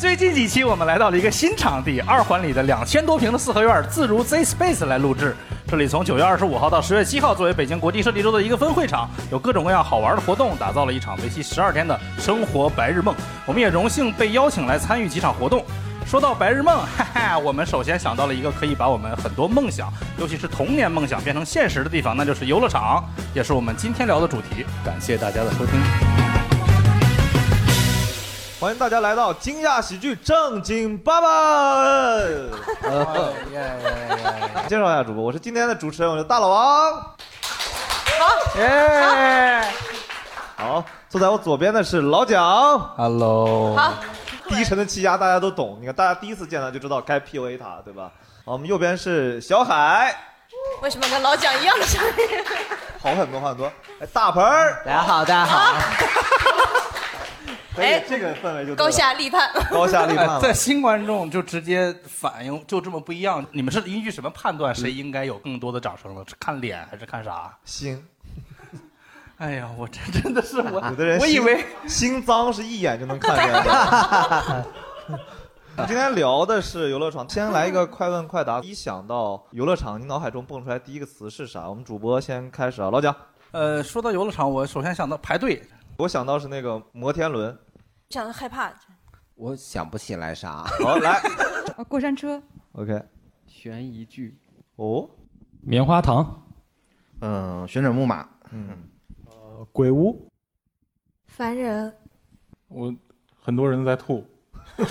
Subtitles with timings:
[0.00, 5.36] 最近几期我们来到了一个新场地，二环里的两千多平的四合院自如 Z Space 来录制。
[5.68, 13.14] 这里从九月二十五号到十月七号，作为北京国际设计周的一个分会场，有各种各样好玩的活动，打造了一场为期十二天的生活白日梦。
[13.44, 15.62] 我们也荣幸被邀请来参与几场活动。
[16.06, 23.04] 说到白日梦，哈哈，我们首先想到了一个可以把我们很多梦想，尤其是童年梦想变成现实的地方，那就是游乐场，
[23.34, 24.64] 也是我们今天聊的主题。
[24.82, 26.19] 感谢大家的收听。
[28.60, 31.26] 欢迎大家来到惊讶喜剧正经八百。
[34.68, 36.92] 介绍一下主播，我是今天的主持人，我是大老王。
[36.92, 39.64] 好，耶！
[40.56, 42.78] 好，坐在我左边的是老蒋。
[42.98, 43.74] Hello。
[43.74, 43.94] 好，
[44.50, 48.10] 低沉的气压大家都懂，你看大家第一次见他就知道该 PUA 他，对吧？
[48.44, 50.14] 好，我们右边是小海，
[50.82, 52.44] 为什么跟老蒋一样的声音？
[53.02, 53.72] 好很多好很多。
[54.00, 55.74] 哎，大盆儿，大家好，大家好。
[57.74, 59.50] 可以哎，这个氛围就高下立判。
[59.70, 60.40] 高下立判了。
[60.40, 66.24] 在新观众就直接反应就这么不一样，你们是依据什么判断谁应该有更多的掌声呢？
[66.26, 67.56] 是看脸还是看啥？
[67.64, 68.04] 心，
[69.38, 74.66] 哎呀，我这真的是我，有的人我以为心脏是一眼就能看见的。
[75.76, 78.60] 我们今天聊的是游乐场，先来一个快问快答。
[78.60, 81.66] 一想到游乐场，你脑海中蹦出来第一个词是啥？
[81.68, 83.14] 我们主播先开始啊，老蒋。
[83.52, 85.62] 呃，说到游乐场，我首先想到排队。
[85.96, 87.56] 我想到是那个摩天轮。
[88.10, 88.72] 讲的害怕，
[89.36, 90.64] 我想不起来啥。
[90.64, 91.12] 好，来。
[91.76, 93.00] 啊， 过山车，，OK。
[93.46, 94.36] 悬疑剧，
[94.74, 95.08] 哦，
[95.60, 96.44] 棉花糖，
[97.20, 98.76] 嗯，旋转木马，嗯，
[99.26, 100.28] 呃，鬼屋，
[101.26, 101.96] 烦人。
[102.66, 102.92] 我
[103.40, 104.26] 很多人在吐。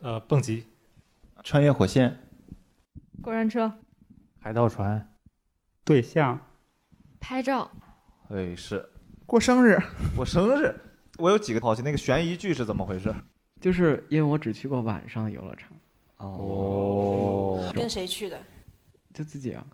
[0.00, 0.66] 呃，蹦极，
[1.44, 2.18] 穿越火线，
[3.22, 3.72] 过山车，
[4.40, 5.14] 海盗船，
[5.84, 6.40] 对象，
[7.20, 7.70] 拍照，
[8.30, 8.88] 哎，是
[9.30, 9.78] 过生日，
[10.16, 10.74] 我生日。
[11.16, 13.14] 我有几个好奇，那个悬疑剧是怎么回事？
[13.60, 15.68] 就是因为我只去过晚上的游乐场，
[16.16, 18.36] 哦，跟谁去的？
[19.14, 19.64] 就自己啊。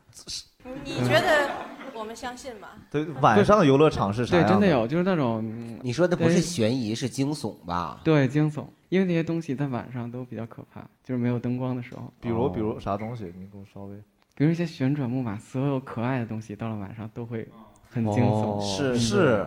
[0.84, 1.50] 你觉得
[1.94, 2.69] 我们相信吗？
[2.91, 8.03] 对，晚上的游乐场是啥对，真的有，就是那种嗯你说的不是悬疑，是惊悚吧？
[8.04, 13.32] 对惊悚，因为那些东西在晚上都比较可怕，就是没有灯光的时候，比如，比如啥东西？
[13.38, 13.97] 你给我稍微。
[14.34, 17.48] 比如一些旋转木马，所有可爱的东西到了晚上都会
[17.96, 18.60] 很惊悚。
[18.62, 19.46] 是是，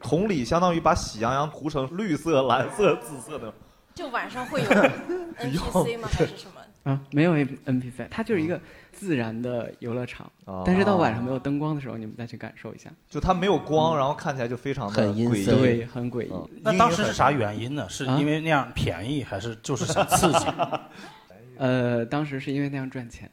[0.00, 3.52] 同理，相当于把喜羊羊涂成绿色、 蓝色、紫色的。
[3.94, 4.66] 就晚上会有
[5.40, 6.08] NPC 吗？
[6.12, 6.60] 还是什么？
[6.84, 8.58] 啊，没有 NPC，它就是一个
[8.92, 16.30] 自然的游乐场，哦但是到晚上没有灯光的时候，你们再去感受一下，就它没有光，然后看起来就非常的阴诡异森对，很诡异。
[16.32, 17.86] 嗯那当时是啥原因呢？
[17.90, 20.46] 是啊因为那样便宜，还是就是想刺激？
[21.58, 23.28] 呃，当时是因为那样赚钱，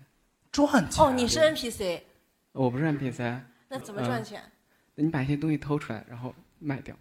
[0.51, 1.05] 赚钱？
[1.05, 1.99] 哦，你是 NPC，
[2.53, 3.39] 我不是 NPC，
[3.69, 4.41] 那怎么赚钱？
[4.95, 6.95] 你把一些东西偷出来，然后卖掉。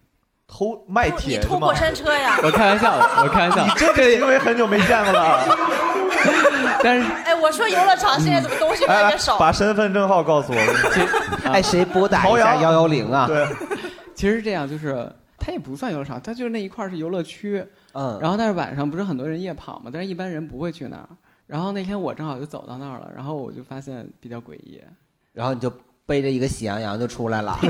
[0.47, 1.73] 偷卖铁是吗偷过？
[1.73, 2.37] 山车呀？
[2.43, 3.71] 我开玩笑的，我开玩笑你。
[3.77, 5.43] 这个行为很久没见过了。
[6.83, 9.39] 但是哎，我说游乐场现在怎么东西越来哎越少？
[9.39, 10.59] 把身份证号告诉我。
[11.51, 13.25] 哎，谁拨打一下幺幺零啊？
[13.25, 13.47] 对，
[14.13, 17.65] 其实是这样，就是它也不算游乐场，它就是那一块是游乐区。
[17.93, 21.09] 嗯，然后但是晚上不是很多人夜跑嘛，但是一般人不会去那儿。
[21.47, 24.79] 然后那天我正好就走到那儿了，然后我就发现比较诡异。
[25.33, 25.71] 然后你就
[26.05, 27.57] 背着一个喜羊羊就出来了。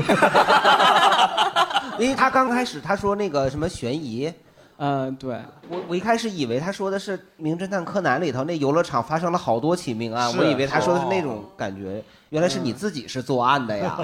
[1.98, 4.30] 因为他刚开始他说那个什么悬疑，
[4.76, 13.98] 嗯，对，我我一开始以为他说的是《名侦探柯南》里头那游乐场发生了好多起命案，我以为他说的是那种感觉，原来是你自己是作案的呀，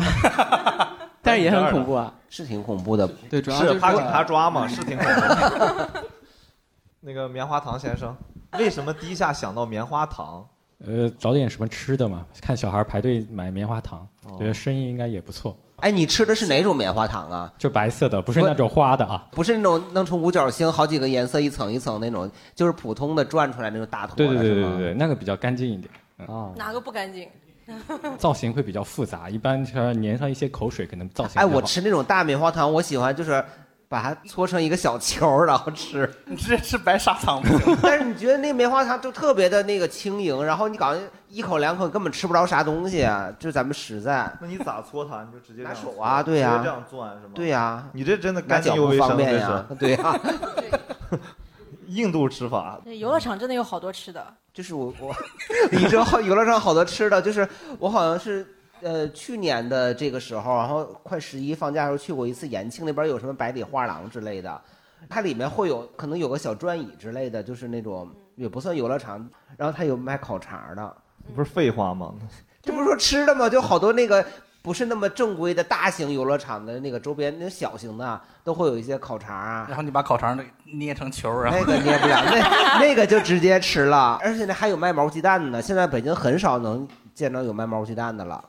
[1.21, 2.13] 但是也很恐怖啊。
[2.33, 3.07] 是挺恐怖的。
[3.29, 5.91] 对，主要就是怕警察抓嘛，是挺恐怖的。
[7.01, 8.17] 那个棉花糖先生，
[8.59, 10.49] 为什么第一下想到棉花糖？
[10.87, 12.25] 呃，找点什么吃的嘛？
[12.41, 15.57] 看小孩排队买棉花糖，哦觉得生意应该也不错。
[15.77, 17.53] 哎，你吃的是哪种棉花糖啊？
[17.59, 19.27] 就白色的，不是那种花的啊。
[19.33, 25.91] 不是那种弄成五角星，好几个颜色一层一层那种，就是普通的转出来那种大坨对对对的是吗对对对，那个比较干净一点，
[26.27, 27.29] 哦，哪个不干净？
[28.19, 31.41] 造型会比较复杂，一般是粘上一些口水，可能造型。
[31.41, 31.63] 哎，我。
[31.63, 33.43] 吃那种大棉花糖，我喜欢就是
[33.93, 36.11] 把它搓成一个小球，然后吃。
[36.25, 37.77] 你直接吃白砂糖不行？
[37.85, 44.33] 但是你觉得那棉花糖就特别的那个轻盈，然后你感觉一口两口根本吃不着啥东西啊，就咱们实在。
[44.41, 45.23] 那你咋搓它？
[45.25, 47.33] 你就直接拿手啊对呀直接这样攥是吗？
[47.35, 49.75] 对呀、你这真的拿干净脚不方又卫生，这便呀是。
[49.75, 50.21] 对呀、
[51.89, 52.81] 印度吃法。
[52.83, 54.27] 对，游乐场真的有好多吃的。
[54.55, 55.15] 就是我我，
[55.71, 57.47] 你知道游乐场好多吃的，就是
[57.79, 58.47] 我好像是
[58.83, 64.61] 呃去年的这个时候，然后快十一放假的时候去过一次延庆那边有什么百里画廊之类的，
[65.09, 69.27] 它里面会有可能有个小转椅之类的，就是那种也不算游乐场，
[69.57, 70.97] 然后它有卖烤肠的，
[71.35, 72.13] 不是废话吗？
[72.63, 73.49] 这不是说吃的吗？
[73.49, 74.25] 就好多那个
[74.63, 84.19] 不是那么正规的大型游乐场的那个周边，那小型的都会有一些烤肠啊然，后你把烤肠捏成球，然后那个捏不了，那那个就直接吃了。
[84.23, 88.43] 而且那还有卖毛鸡蛋的，现在北京很少能见到有卖毛鸡蛋的了。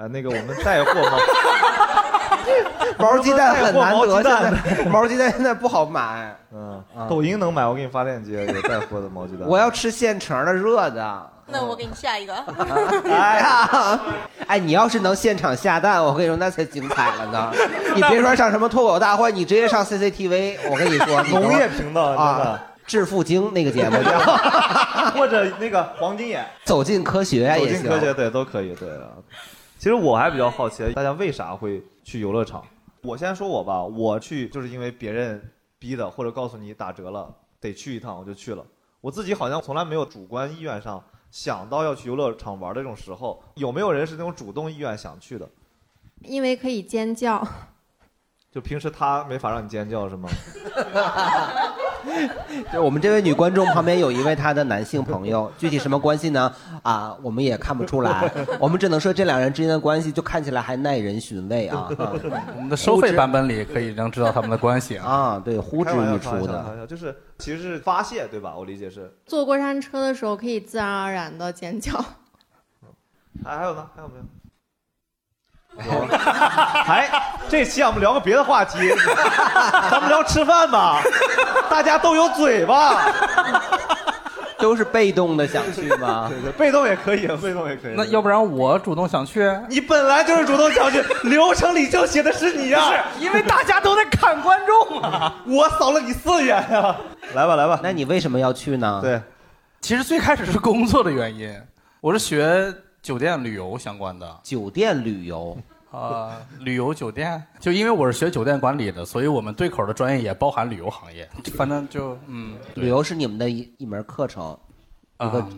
[0.00, 1.18] 哎，那个我们带货吗？
[2.98, 6.34] 毛鸡蛋很难得，现毛鸡蛋在 毛鸡蛋现在不好买。
[6.52, 9.42] 嗯啊，抖音能买，我给你发链接，有带货的毛鸡蛋。
[9.48, 11.30] 我要吃现成的热的。
[11.46, 12.34] 那我给你下一个。
[13.10, 14.00] 哎呀，
[14.46, 17.52] 哎，你要是能现场下蛋，我跟你说那才精彩了呢。
[17.94, 24.18] 你别说上什么脱口大会，你直接上 CCTV，我跟你说，你农业频道啊，致富经那个节目叫
[25.10, 27.82] 或者那个黄金眼，走进科学走也行。
[27.82, 29.06] 进科学，对，都可以，对啊。
[29.80, 32.62] 其实我还比较好奇，大家为啥会去游乐场？
[33.00, 35.42] 我先说我吧，我去就是因为别人
[35.78, 38.62] 逼的，或者告诉你打折了，得去一趟，我就去了。
[39.00, 43.42] 我自己好像从来没有主观意愿上想到要去游乐场玩的这种时候。
[43.54, 45.48] 有没有人是那种主动意愿想去的？
[46.24, 47.42] 因为可以尖叫。
[48.52, 50.28] 就平时他没法让你尖叫是吗？
[52.72, 56.52] 就我们这位女观众旁边有一位她的男性朋友，具体什么关系呢？
[56.82, 61.88] 啊，我们也看不出来，我们只能说这两人之间的关系就看起来还耐人寻味啊。
[62.56, 65.06] 我们的收费版本里可以能知道他们的关系啊。
[65.06, 66.86] 啊，对，呼之欲出的。
[66.86, 68.54] 就是其实是发泄，对吧？
[68.56, 69.12] 我理解是。
[69.26, 71.92] 坐过山车的时候可以自然而然的尖叫。
[73.44, 73.86] 还还有呢？
[73.94, 74.22] 还有没有？
[75.86, 76.06] 有。
[76.86, 77.10] 哎，
[77.48, 78.78] 这期啊，我们聊个别的话题，
[79.90, 81.00] 咱们聊吃饭吧。
[81.68, 83.00] 大家都有嘴巴，
[84.58, 86.28] 都是被动的想去吗？
[86.32, 87.94] 对对，被动也可以，被动也可以。
[87.96, 89.48] 那要不然我主动想去？
[89.68, 92.80] 你本来就是主动想去，流程里就写的是你呀、
[93.18, 95.34] 是因为大家都在看观众啊。
[95.46, 96.96] 我扫了你四眼呀、
[97.34, 97.80] 来吧，来吧。
[97.82, 99.00] 那你为什么要去呢？
[99.02, 99.20] 对，
[99.80, 101.54] 其实最开始是工作的原因，
[102.00, 104.26] 我是学酒店旅游相关的。
[104.42, 105.56] 酒店旅游
[105.90, 111.28] 啊、旅游酒店，就因为我是学酒店管理的，所以我们对口的专业也包含旅游行业。
[111.56, 114.56] 反正就嗯，旅游是你们的一一门课程，
[115.18, 115.48] 一个啊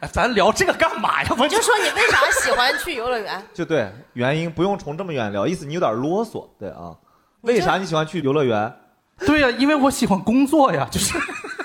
[0.00, 1.28] 哎咱聊这个干嘛呀？
[1.36, 3.42] 我就说你为啥喜欢去游乐园？
[3.52, 6.96] 就对，原因不用从这么远聊，意思你有点啰嗦，对啊。
[7.40, 8.72] 为啥你喜欢去游乐园？
[9.26, 11.18] 对呀、因为我喜欢工作呀，就是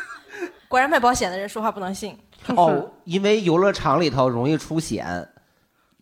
[0.67, 2.17] 果然卖保险的人说话不能信。
[2.56, 5.27] 哦，因为游乐场里头容易出险，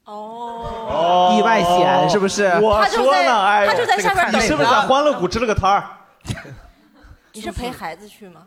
[0.08, 2.46] 哦，意外险是不是？
[2.62, 4.82] 我他就在说呢，哎呀，他就在下面等你是不是在。
[4.82, 5.84] 欢乐谷支了个摊儿？
[7.34, 8.44] 你是陪孩子去吗？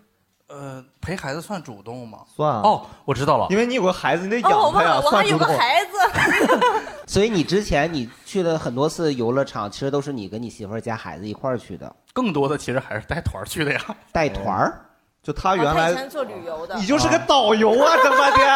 [0.49, 2.21] 呃，陪孩子算主动吗？
[2.35, 2.61] 算啊。
[2.65, 5.59] 哦，我知道了，因为你有个孩子，你得哦，我养他呀，忘了，我还有个算主动。
[5.59, 6.87] 孩子。
[7.07, 13.81] 所以你之前你去了很多次游乐场，其实都是你跟你媳妇儿加孩子一块儿去的，更多的其实还是带团儿去的呀。
[14.13, 14.81] 带团儿。
[15.23, 18.49] 就他原来前做旅游的你，就是个导游啊， 整半天，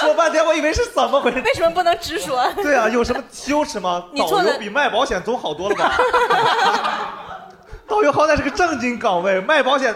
[0.00, 1.40] 说半天我以为是怎么回事？
[1.42, 2.42] 为什么不能直说？
[2.56, 4.00] 对啊，有什么羞耻吗？
[4.00, 5.92] 导你做的游比卖保险总好多了吧？
[7.86, 9.94] 导游好歹是个正经岗位，卖保险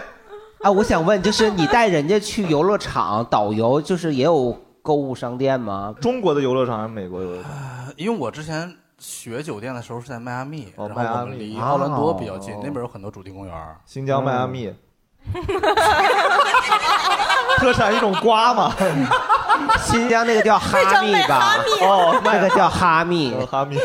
[0.61, 5.93] 啊，我想问，就是你带人家去游乐场，导游就是也有购物商店吗？
[5.99, 7.51] 中国的游乐场还是美国游乐场？
[7.97, 13.75] 因为我之前学酒店的时候是在迈阿密，哦然后我迈阿密们离奥兰多比较近，哦那边有很多主题公园儿。
[13.85, 14.73] 新疆迈阿密，
[17.57, 18.73] 特产一种瓜嘛？
[19.83, 21.55] 新疆那个叫哈密吧？
[21.81, 23.77] 哦，那个叫哈密哦哈密。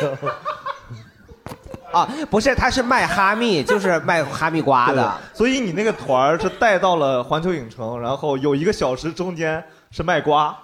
[1.93, 5.13] 啊，不是，他是卖哈密， 就是卖哈密瓜的。
[5.33, 10.57] 所以你那个团儿是带到了环球影城，然后有一个小时中间是卖瓜，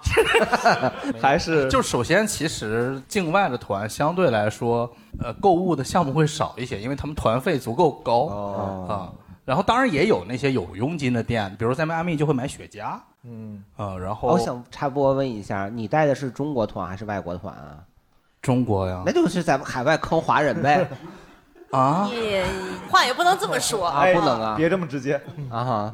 [1.19, 4.89] 还是就首先，其实境外的团相对来说，
[5.23, 9.13] 呃，购物的项目会少一些，因为他们团费足够高啊、哦
[9.45, 13.63] 然后当然也有那些有佣金的店，比如在迈阿密就会买雪茄，嗯。
[13.77, 17.77] 啊、然后我想插播问一下，你带的是中国团还是外国团啊？
[18.41, 19.03] 中国呀。
[19.05, 20.87] 那就是在海外坑华人呗。
[21.71, 22.09] 啊？
[22.11, 22.41] 你
[22.89, 25.15] 话也不能这么说，啊，不能啊，别这么直接。
[25.49, 25.93] 啊哈。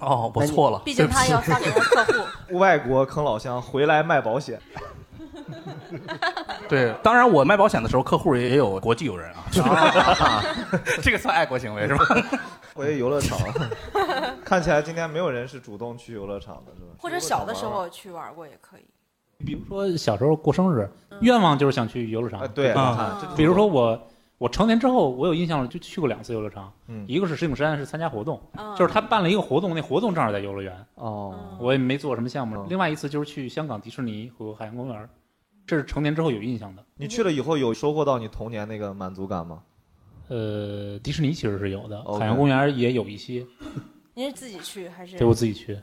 [0.00, 2.24] 哦，我错了，毕竟他要发给他客户。
[2.58, 4.60] 外国坑老乡回来卖保险，
[6.68, 10.42] 对，当然我卖保险的时候，客户也有国际友人啊，
[11.02, 12.04] 这个算爱国行为是吧？
[12.78, 13.36] 回游乐场
[14.44, 16.88] 看起来今天没有人是主动去游乐场的，是吧？
[16.98, 18.82] 或者小的时候去玩过也可以。
[19.44, 20.88] 比如说小时候过生日，
[21.20, 22.40] 愿望就是想去游乐场。
[22.40, 24.00] 哎对啊比如说我
[24.38, 26.72] 我成年之后，我有印象了，就去过两次游乐场。
[26.86, 32.64] 嗯一个是石景山是参加活动，嗯就是他办了一个活动，那活动正好在游乐园，哦，我也没做什么项目。
[32.68, 35.08] 另外一次就是去香港迪士尼和海洋公园，
[35.66, 36.84] 这是成年之后有印象的。
[36.96, 39.62] 你去了以后有收获到你童年那个满足感吗？
[40.28, 43.44] 呃，迪士尼其实是有的海洋公园也有一些，
[44.14, 45.16] 您是自己去还是？
[45.16, 45.78] 对我自己去。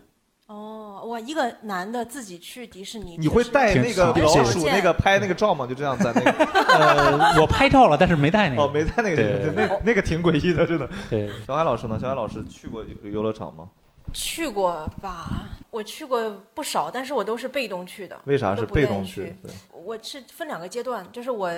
[0.47, 5.65] 哦，我，一个男的自己去迪士尼，你会带那个老鼠那个拍那个照吗？
[5.65, 6.31] 就这样在那个
[6.69, 8.61] 呃，我拍照了，但是没带那个。
[8.61, 10.87] 哦，没带那个，对对那那个挺诡异的，真的。
[11.09, 11.97] 对，小海老师呢？
[11.99, 13.67] 小海老师去过游游乐场吗？
[14.13, 15.49] 去过吧？
[15.71, 18.15] 我去过不少，但是我都是被动去的。
[18.25, 19.35] 为啥是被动去去？
[19.41, 19.51] 对
[19.83, 21.49] 我是分两个阶段，就是我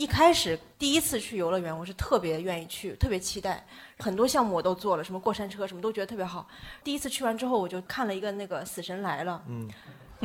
[0.00, 3.62] 一开始第一次去游乐园，我是特别愿意去，特别期待，
[3.98, 6.48] 很多项目我都做了，什么过山车什么都觉得特别好。
[6.82, 9.68] 第一次去完之后，我就看了一个那个《死神来了》，嗯，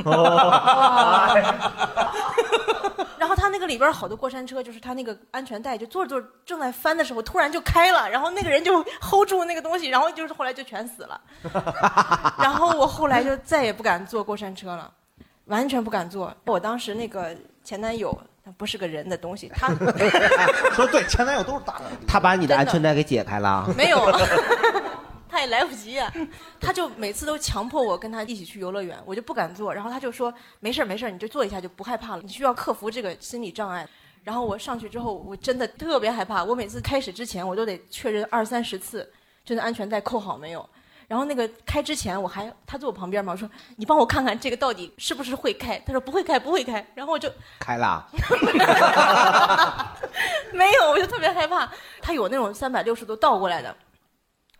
[0.10, 1.34] 哇
[3.18, 11.20] 然后他那个里边好多过山车，就是他那个安全带，就坐着坐着正在翻的时候，突然就开了，然后那个人就 hold 住那个东西，然后就是后来就全死了。
[12.38, 14.90] 然后我后来就再也不敢坐过山车了，
[15.44, 16.34] 完全不敢坐。
[16.46, 19.74] 我当时那个前男友他不是个人的东西，他
[20.72, 21.84] 说对，前男友都是大的。
[22.06, 23.68] 他把你的安全带给解开了。
[23.76, 24.08] 没有，
[25.28, 26.08] 他也来不及啊。
[26.60, 29.74] 他就每次都强迫我跟他一起去游乐园，我就不敢坐。
[29.74, 32.22] 然后他就说没事没事，你就坐一下就不害怕了。
[32.22, 33.84] 你需要克服这个心理障碍。
[34.22, 36.44] 然后我上去之后，我真的特别害怕。
[36.44, 39.12] 我每次开始之前，我都得确认二三十次，
[39.44, 40.64] 真的安全带扣好没有。
[41.08, 45.78] 然后那个开之前，我还他坐我旁边嘛，我说你帮我看看这个到底是不是会开。
[45.86, 46.84] 他说不会开，不会开。
[46.94, 48.04] 然后我就开了，
[50.52, 51.70] 没有，我就特别害怕。
[52.02, 53.74] 他有那种三百六十度倒过来的，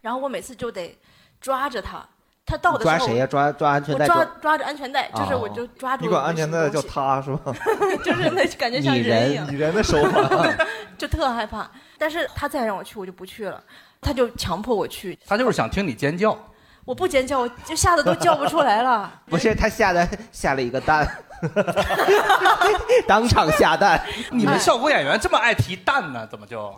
[0.00, 0.96] 然后我每次就得
[1.40, 2.06] 抓着他，
[2.44, 3.26] 他倒的时候抓谁呀？
[3.26, 4.06] 抓抓安全我带？
[4.06, 6.04] 抓抓着安全带，就是哦我就抓住。
[6.04, 7.52] 你管安全带叫他是吧？
[8.04, 10.54] 就是那感觉像人一样人，拟人的手法。
[10.96, 11.68] 就特害怕。
[11.98, 13.62] 但是他再让我去，我就不去了。
[14.00, 16.36] 他就强迫我去，他就是想听你尖叫。
[16.84, 19.12] 我不尖叫，我就吓得都叫不出来了。
[19.26, 21.04] 不是他吓得下了一个蛋，
[23.08, 24.00] 当场下蛋。
[24.30, 26.24] 你们效果演员这么爱提蛋呢？
[26.30, 26.72] 怎么就？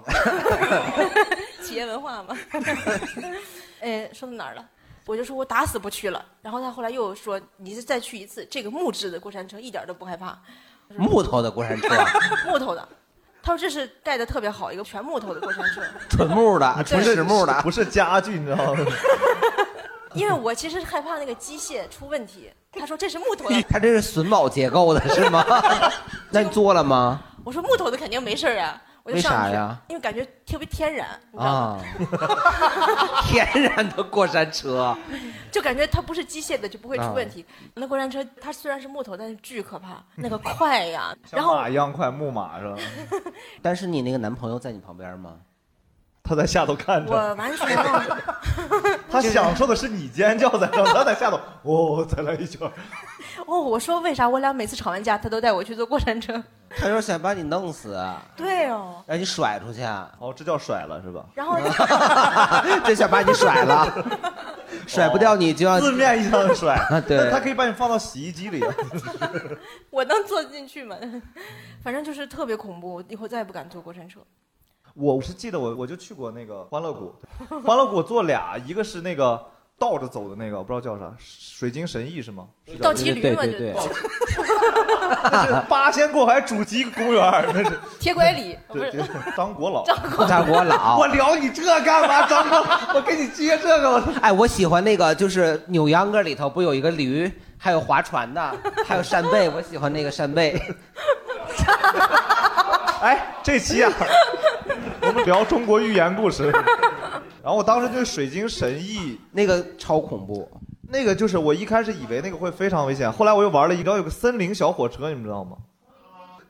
[1.62, 2.34] 企业文化嘛。
[3.80, 4.64] 哎，说到哪儿了？
[5.04, 6.25] 我就说我打死不去了。
[6.40, 10.38] 然后他后来又说，你再去一次，这个木质的过山车一点都不害怕。
[10.96, 11.88] 木头的过山车，
[12.46, 12.88] 木头的。
[13.42, 15.83] 他说这是盖的特别好，一个全木头的过山车。
[16.11, 18.85] 纯木的，纯实木的，不是家具，你知道吗？
[20.14, 22.50] 因为我其实害怕那个机械出问题。
[22.73, 25.45] 他说这是木头的，他这是榫卯结构的是吗？
[26.30, 27.21] 那你做了吗？
[27.45, 31.82] 我说木头的肯定没事儿啊，我就上去为啥呀，因为感觉特别天然，你知道吗？
[32.20, 34.94] 啊， 天然的过山车，
[35.50, 37.44] 就感觉它不是机械的就不会出问啊题。
[37.74, 41.14] 那过山车它虽然是木头，但是巨可怕，那个快呀。
[41.32, 42.76] 然像后马一样快，木马是吧？
[43.62, 45.36] 但是你那个男朋友在你旁边吗？
[46.22, 48.18] 他在下头看着，我完全忘了，
[49.10, 52.72] 他享受的是你尖叫在上，他在下头，哦，再来一圈儿。
[53.48, 56.42] 哦，我说为啥我俩每次吵完架，他都带我去坐过山车？
[56.76, 57.98] 他说想把你弄死，
[58.36, 59.82] 对哦，让你甩出去，
[60.18, 61.24] 哦，这叫甩了是吧？
[61.34, 61.56] 然后
[62.84, 63.90] 这想把你甩了，
[64.86, 68.62] 甩不掉你就要字面意义上的甩啊对他可以把你放到洗衣机里。
[69.88, 70.94] 我能坐进去吗？
[71.82, 74.20] 反正就是特别恐怖，以后再也不敢坐过山车。
[74.92, 77.14] 我是记得我我就去过那个欢乐谷，
[77.64, 79.42] 欢乐谷坐俩，一个是那个
[79.78, 82.47] 倒着走的那个，我不知道叫啥，水晶神翼是吗？
[82.66, 83.75] 是叫倒骑驴嘛，对对对
[85.68, 89.06] 八仙过海主题公园，那是 铁拐李，不对是对
[89.37, 89.85] 张国老。
[90.26, 91.06] 张国老 我。
[91.06, 92.26] 聊你这干嘛？
[92.26, 92.58] 张国，
[92.94, 98.52] 我跟你接这个，我哎，我喜欢那个，就是扭秧歌里头不有一个驴，还有划船的，
[98.85, 100.61] 还有扇贝，我喜欢那个扇贝。
[103.00, 103.92] 哎，这期啊，
[105.02, 106.52] 我们聊中国寓言故事。
[107.48, 110.46] 然后我当时对水晶神翼那个超恐怖，
[110.82, 115.56] 那个就是我一开始以为那个会非常危险，后来我又玩了一个有个森林小火车，你们知道吗？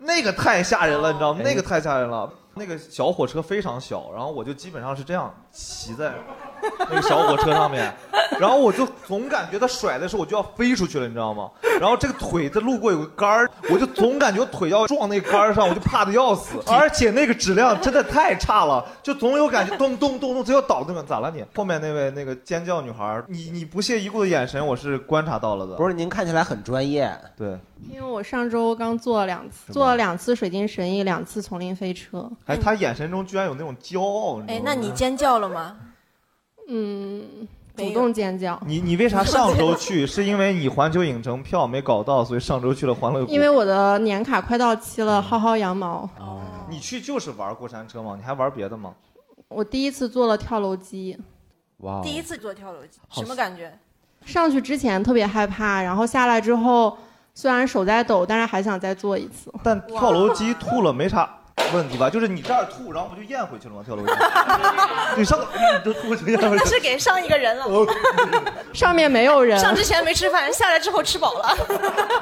[0.01, 1.41] 那个太吓人了，你知道吗？
[1.45, 2.29] 那个太吓人了。
[2.55, 6.13] 那个小火车非常小，然后我就基本上是这样骑在
[6.79, 7.93] 那个小火车上面，
[8.39, 11.51] 然后我就总感觉他甩的时候我就要飞出去了，你知道吗？
[11.81, 20.99] 然后这个腿在路过有个杆儿，我就总感觉我腿要撞那杆儿上，我就怕的要死，而且那个质量真的太差了，就总有感觉咚咚咚咚，就要倒那个。
[21.09, 21.43] 咋了你？
[21.55, 25.75] 后面那位那个尖叫女孩，你你不屑一顾的眼神，我是观察到了的。
[25.77, 32.31] 不是您看起来很专业，对，因为我上周刚做了两次，做了两次水晶神翼，两次丛林飞车。
[32.45, 35.77] 哎，他眼神中居然有那种骄傲，哎那你尖叫了吗？
[36.69, 40.07] 嗯，主动尖叫，你你为啥上周去？
[40.07, 43.33] 是因为你环球影城票没搞到，所以上周去了欢乐谷。
[43.33, 46.09] 因为我的年卡快到期了，薅薅羊毛。
[46.71, 48.15] 你去就是玩过山车吗？
[48.17, 48.93] 你还玩别的吗？
[49.49, 51.19] 我第一次坐了跳楼机，
[51.79, 53.73] 哇第一次坐跳楼机，什么感觉？
[54.27, 56.99] 上去之前特别害怕，然后下来之后
[57.33, 59.51] 虽然手在抖，但是还想再做一次。
[59.63, 61.39] 但跳楼机吐了没啥，
[61.73, 62.09] 问题吧？
[62.09, 63.83] 就是你这儿吐，然后不就咽回去了吗？
[63.85, 64.13] 跳楼机，
[65.17, 66.65] 你上你都吐就咽回去。
[66.65, 67.67] 那是给上一个人了，
[68.73, 69.59] 上面没有人。
[69.59, 71.57] 上之前没吃饭，下来之后吃饱了。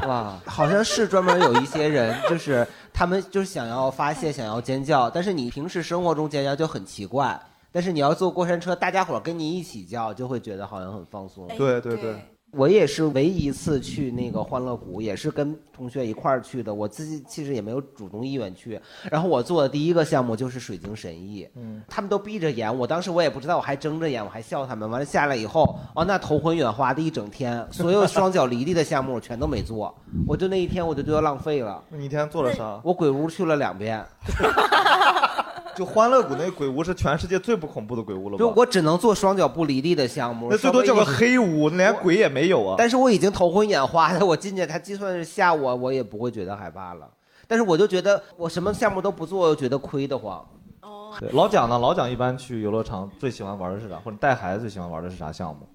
[0.06, 7.38] 哇， 好像是专门有一些人，就是他们就是想要发泄，想要尖叫，但是你平时生活中尖叫就很奇怪，
[7.72, 11.46] 但是你要坐过山车，大家伙儿跟你一起叫，就会觉得好像很放松。
[11.56, 12.16] 对对对。
[12.56, 16.72] 我也是唯一一次去那个欢乐谷，也是跟同学一块儿去的。
[16.72, 18.80] 我自己其实也没有主动意愿去。
[19.10, 24.88] 然后我做的第一个项目就是水晶神医，嗯，他们都闭着眼，我当时我也不知道，我还睁着眼，我还笑他们。
[24.88, 29.94] 完了下来以后，哦，那头昏眼花的一整天，所有双脚离地的项目我全都没做，
[30.26, 31.82] 我就那一天我就觉得浪费了。
[31.90, 32.80] 你一天做了啥？
[32.82, 34.02] 我鬼屋去了两遍。
[35.76, 38.38] 就欢乐谷那鬼屋是全世界最不恐怖的鬼屋了吧？
[38.38, 42.76] 就我只能做双脚不离地的项目，那最多叫个黑屋，连鬼也没有啊。
[42.78, 47.06] 但是我已经头昏眼花的，我进去他就算是吓我，我也不会觉得害怕了。
[47.46, 50.42] 但是我就觉得我什么项目都不做，我又觉得亏得慌。
[50.80, 51.78] 哦，老蒋呢？
[51.78, 53.96] 老蒋一般去游乐场最喜欢玩的是啥？
[54.04, 55.68] 或者带孩子最喜欢玩的是啥项目？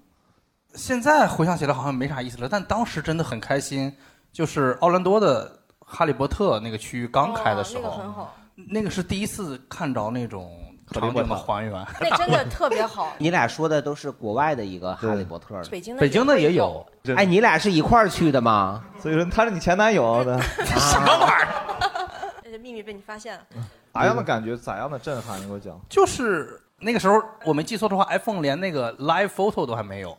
[0.74, 3.92] 现在回想起来好像没啥意思了，但当时真的很开心。
[4.32, 10.50] 就是奥兰多的哈利波特那个区域刚开的时候，那个很好，那个是第一次看着那种
[10.92, 11.86] 场景的还原。
[12.00, 13.12] 那真的特别好。
[13.18, 16.86] 你俩说的都是国外的一个哈利波特，北京的北京的也有。
[17.16, 18.84] 哎，你俩是一块儿去的吗？
[18.98, 20.40] 所以说他是你前男友的。
[20.64, 21.48] 什么玩意儿？
[22.44, 23.42] 这秘密被你发现了。
[23.92, 24.56] 咋样的感觉？
[24.56, 25.40] 咋样的震撼？
[25.40, 25.80] 你给我讲。
[25.88, 30.16] 就是那个时候，我没记错的话，iPhone 连那个 Live Photo 都还没有。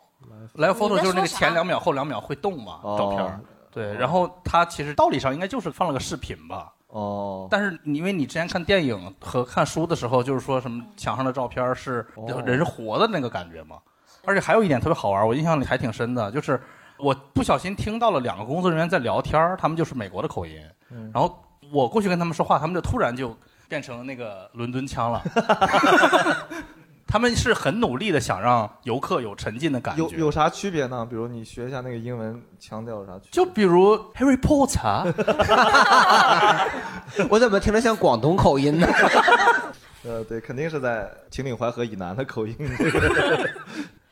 [0.56, 3.40] Live Photo 就是那个前两秒、后两秒会动嘛，照片。
[3.72, 6.72] 对，然后它其实道理上应该就是放了个视频吧。
[6.94, 7.48] 哦。
[7.52, 12.06] 但是因为你之前看电影和看书的时候，就是说什么墙上的照片是
[12.46, 13.78] 人是活的那个感觉嘛。
[14.26, 16.60] 而且还有一点特别好玩，我印象里还挺深的，就是
[16.98, 20.62] 我不小心听到了两个工作人员在聊天，他们就是美国的口音。
[21.12, 21.38] 然后
[21.72, 23.36] 我过去跟他们说话，他们就突然就
[23.68, 25.22] 变成那个伦敦腔了。
[27.14, 30.02] 他们是很努力的想让游客有沉浸的感觉。
[30.02, 31.06] 有有啥区别呢？
[31.08, 33.30] 比如你学一下那个英文腔调有啥区别？
[33.32, 35.14] 就比如 Harry Potter，
[37.30, 38.88] 我怎么听着像广东口音呢？
[40.04, 42.56] 呃，对，肯定是在秦岭淮河以南的口音。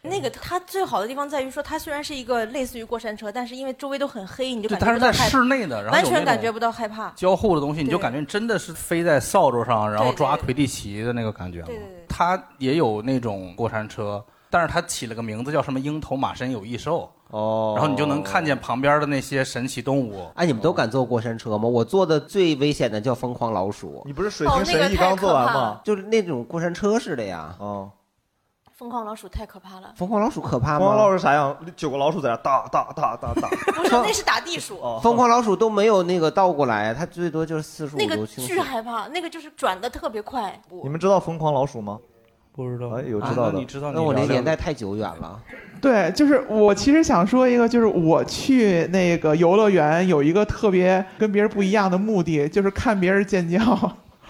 [0.04, 7.12] 那个它最好的地方在于说，它虽然是一个类似于过山车，但是因为周围都很黑，你就感觉它是在室内的，然后完全感觉不到害怕。
[7.16, 11.62] 交互的东西，你就感觉真的是飞在扫帚上，然后抓魁地奇的那个感觉。
[11.62, 12.06] 对对对。
[12.10, 17.08] 它也有那种过山车，但是它起了个名字叫什么“鹰头马身有翼兽”。
[17.30, 17.74] 哦。
[17.78, 20.28] 然后你就能看见旁边的那些神奇动物。
[20.34, 21.70] 哎，你们都敢坐过山车吗？
[21.70, 24.02] 我坐的最危险的叫疯狂老鼠。
[24.06, 25.80] 你不是水晶神医刚做完吗？
[25.86, 27.56] 就是那种过山车似的呀。
[27.60, 27.92] 哦。
[28.82, 29.94] 疯狂老鼠太可怕了。
[29.96, 30.80] 疯狂老鼠可怕吗？
[30.80, 31.56] 疯狂老鼠啥样？
[31.76, 33.48] 九个老鼠在那打打打打打。
[33.48, 34.80] 不是，那是打地鼠。
[35.04, 38.04] 疯狂老鼠都没有那个倒过来，它最多就是四十五度。
[38.04, 40.60] 那个巨害怕，那个就是转的特别快。
[40.82, 42.00] 你们知道疯狂老鼠吗？
[42.54, 42.90] 不知道。
[42.98, 43.60] 哎，有知道的。
[43.60, 43.92] 你知道？
[43.92, 45.40] 那我那年代太久远了。
[45.80, 53.60] 对，就是我其实想说一个，就是我去那个游乐园有一个特别跟别人不一样的目的，就是看别人尖叫。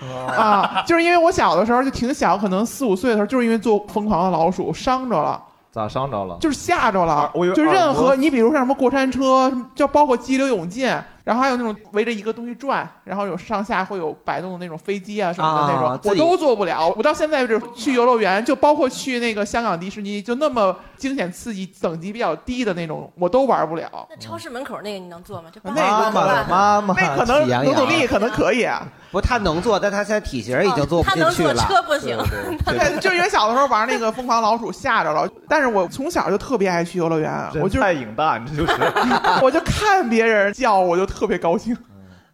[0.10, 5.42] 啊， 就是因为我小的时候就挺小，可能四五岁的时候，就是因为做疯狂的老鼠伤着了。
[5.72, 6.38] 咋伤着了？
[6.42, 7.32] 就是吓着了。
[7.34, 16.93] 我就任何你比如像什么过山车，就包括激流勇进，然后还有那种围着一个东西转，然后有上下会有摆动的那种飞机啊什么的那种，我都做不了。
[16.97, 23.89] 我到现在为止去游乐园，就包括去那个香港迪士尼，就那么惊险刺激、等级比较低的那种，我都玩不了。
[24.10, 25.49] 那超市门口那个你能做吗？
[25.51, 28.67] 就那个妈妈，那可能努努力可能可以。
[29.12, 31.53] 不，他能做，但他现在体型已经做不进去了。
[31.53, 32.17] 他能坐车不行。
[32.65, 38.73] 对， 就因为小的时候玩那个疯狂老鼠吓着了，但是我从小就特别爱去游乐园，我就爱影大，你这就是。
[39.43, 41.78] 我就看别人叫，我就特别高兴。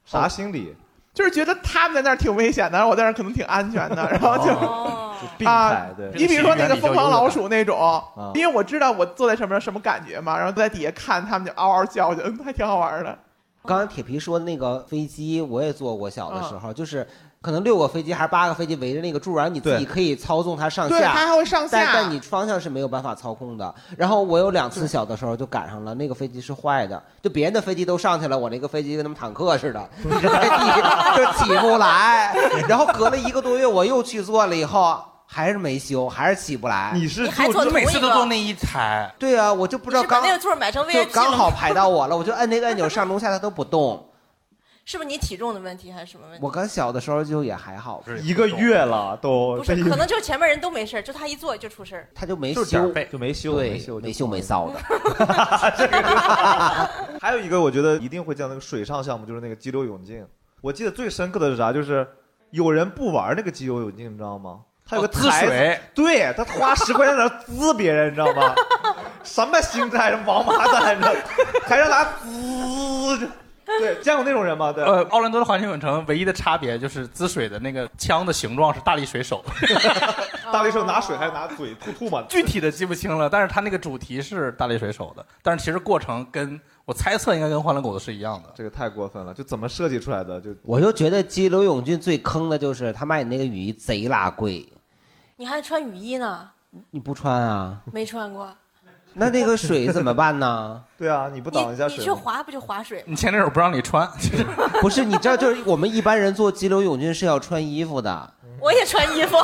[0.05, 0.75] 啥心理？
[1.13, 4.53] 就是觉得他们在那儿挺危险的，我在那儿可能挺安全的， 然后就
[5.35, 5.89] 病态。
[5.97, 8.01] 对，你比如说那个疯狂老鼠那种，
[8.35, 13.17] 因为我知道我坐在什么什么感觉嘛，然后在底下看他们就嗷嗷叫，就还挺好玩的。
[13.65, 17.05] 刚才铁皮说的那个飞机，我也坐过，小的时候就是
[17.41, 23.73] 可能六个飞机还是八个飞机围着那个柱，然后你自己可以操纵它上下，它还会上下，但但你方向是没有办法操控的。
[23.95, 32.35] 然后我有两次小的时候就赶上了，那个飞机是坏的，就别人的飞机都上去了，我那个飞机跟他们坦克似的， 一直在地就起不来。
[32.67, 34.97] 然后隔了一个多月，我又去做了以后。
[35.29, 36.91] 还是没修，还是起不来。
[36.93, 39.13] 你是就每次都坐那一台？
[39.19, 44.01] 对啊，我就不知道刚那个座买成 VIP 就刚好排到我了，我就按那个按钮上中下它都不动。
[44.87, 46.41] 是不是你体重的问题还是什么问题？
[46.41, 52.87] 我刚小的时候就也还好，一个月了都不是，可能就前面人都没事就他一坐就出事他就没修，就
[53.19, 54.79] 没修，对，没修，没修没臊的。
[57.19, 60.25] 还有一个我觉得一定会叫那个水上项目，就是那个激流勇进。
[60.61, 61.73] 我记得最深刻的是啥？
[61.73, 62.07] 就是
[62.51, 64.61] 有人不玩那个激流勇进，你知道吗？
[64.89, 68.55] 他有个哦滋台子水对他花十块钱在那滋别人，你知道吗？
[69.21, 71.13] 什么心态，什么王八蛋，你知道？
[71.65, 73.29] 还让他滋，
[73.79, 74.71] 对，见过那种人吗？
[74.71, 79.43] 对，呃，奥兰多的环球影城唯一的差别就是滋水的那个枪的形状是大力水手，
[80.51, 82.23] 大力水手拿水还是拿嘴吐吐嘛？
[82.29, 88.49] 具体的记不清了，但是它那个主题是大力水手的，但是其实过程跟我猜测应该跟欢乐谷的是一样的。
[88.55, 90.39] 这个太过分了，就怎么设计出来的？
[90.39, 94.65] 就我就觉得激流勇进最坑的就是他卖你那个雨衣贼拉贵，
[95.35, 96.49] 你还穿雨衣呢？
[96.91, 97.81] 你不穿啊？
[97.91, 98.49] 没穿过。
[99.19, 100.81] 那那个水怎么办呢？
[100.97, 103.05] 对啊，你不你你去滑不就滑水吗？
[103.07, 104.07] 你前男友不让你穿，
[104.81, 108.33] 不是，你知道，就是我们一般人做激流勇进是要穿衣服的。
[108.59, 109.37] 我也穿衣服。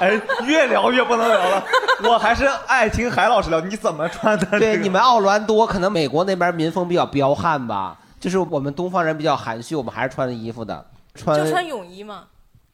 [0.00, 1.64] 哎，越聊越不能聊了。
[2.02, 4.58] 我还是爱听海老师聊，你怎么穿的？
[4.58, 10.84] 对，你们奥兰多可能美国那边民风比较彪悍吧，就是我们东方人比较含蓄，我们还是穿着衣服的。
[11.14, 12.24] 穿就穿泳衣嘛。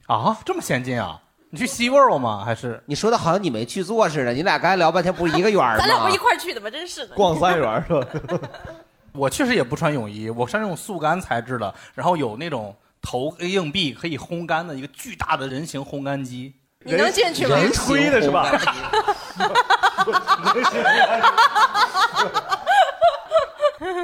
[0.07, 1.21] 啊，这么先进啊？
[1.55, 2.43] 你去 Sea World 吗？
[2.45, 4.33] 还是你说的好像你没去做似的？
[4.33, 5.79] 你俩刚才聊半天不是一个园儿吗？
[5.79, 6.69] 咱俩不是一块儿去的吗？
[6.69, 7.15] 真是的。
[7.15, 8.05] 逛三园是吧？
[9.15, 16.53] 我确实也不穿泳衣，我穿那种速干材质的，然后有那种投硬币可以烘干的一个巨大的人形烘干机。
[16.81, 17.57] 你能进去吗？
[17.57, 18.51] 人吹的是吧？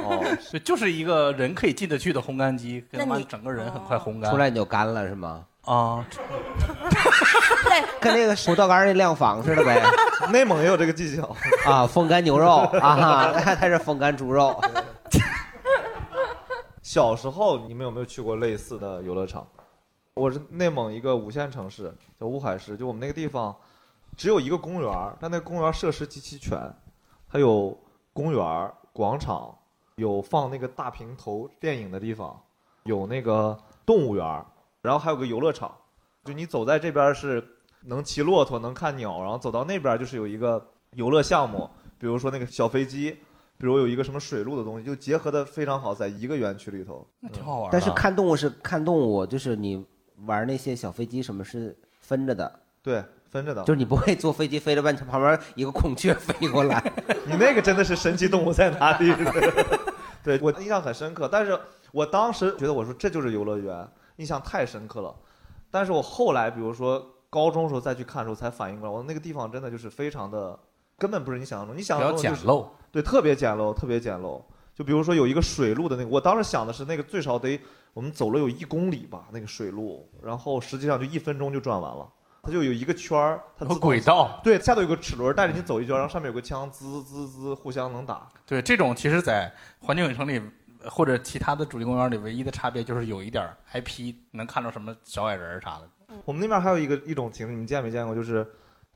[0.03, 4.31] 哦，对，就是一个人可以进得去的烘干机，给他妈整个人很快烘干。
[4.31, 5.43] 出来你就干了是吗？
[5.65, 6.03] 啊，
[7.99, 9.81] 跟那个葡萄干那晾房似的呗。
[10.31, 14.59] 内蒙也有这个技巧啊，风干牛肉啊，它是风干猪肉。
[16.81, 19.47] 小时候你们有没有去过类似的游乐场？
[20.13, 22.75] 我是内蒙一个五线城市，叫乌海市。
[22.75, 23.55] 就我们那个地方，
[24.17, 26.59] 只有一个公园儿，但那个公园儿设施极其全，
[27.31, 27.77] 它有
[28.11, 29.55] 公园儿、广场，
[29.95, 32.37] 有放那个大屏投电影的地方，
[32.83, 34.45] 有那个动物园儿，
[34.81, 35.71] 然后还有个游乐场。
[36.25, 37.43] 就你走在这边是
[37.85, 43.17] 能骑骆驼，能看鸟，然后走到那边就是有一个游乐项目，比如说那个小飞机。
[43.57, 47.69] 比如有一个什么水路的东西，就结合的非常好，在一个园区里头，那挺好玩。
[47.71, 49.85] 但是看动物是看动物，就是你
[50.25, 53.63] 玩那些小飞机什么是分着的，对，分着的。
[53.63, 56.83] 就是你不会坐飞机飞了半天，旁边一个孔雀飞过来，
[57.29, 59.13] 你那个真的是神奇动物在哪里？
[60.25, 61.55] 对我印象很深刻，但是
[61.91, 65.15] 我当时觉得我说这就是游乐园，印象太深刻了。
[65.71, 70.59] 但是我后来比如说高中时候再去看的时候，才反应过来，我那个地方真的就是非常的，
[70.97, 72.67] 根本不是你想象中，你想象中、就是、简陋。
[72.91, 74.41] 对，特别简陋，特别简陋。
[74.75, 77.59] 就比如说有一个水路的那个，我当时想的是那个最少得
[77.93, 82.07] 我们走了有一公里吧，那个水路，然后实际上就一分钟就转完了。
[82.43, 88.27] 它就有一个圈儿，它有轨道，对，下头有个齿轮带着你走一圈，然后上面有个枪，滋滋滋，互相能打。
[88.47, 90.41] 对，这种其实，在环球影城里
[90.89, 95.89] 或者其他的主题公园里，唯一的差别就是有一点 IP，能看到什么小矮人啥的。
[96.25, 98.13] 我们那边还有一个一种形式，你们见没见过？
[98.13, 98.45] 就是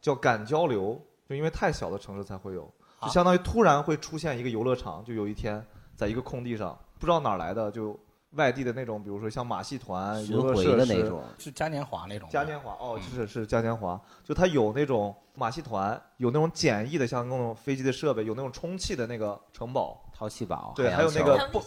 [0.01, 2.71] 叫赶交流，就因为太小的城市才会有。
[3.01, 5.63] 就相当于突然会出现一个游乐场，就有一天
[5.95, 7.97] 在一个空地上，不知道哪来的，就
[8.31, 12.27] 外地的那种，比如说像马戏团、游乐设施那种，是嘉年华那种。
[12.29, 21.61] 嘉年华哦，是是嘉年华，就它有那种马戏团，有那种简易的，像那种飞机的设备，有那种充气的那个城堡、淘气堡，对，还有那个蹦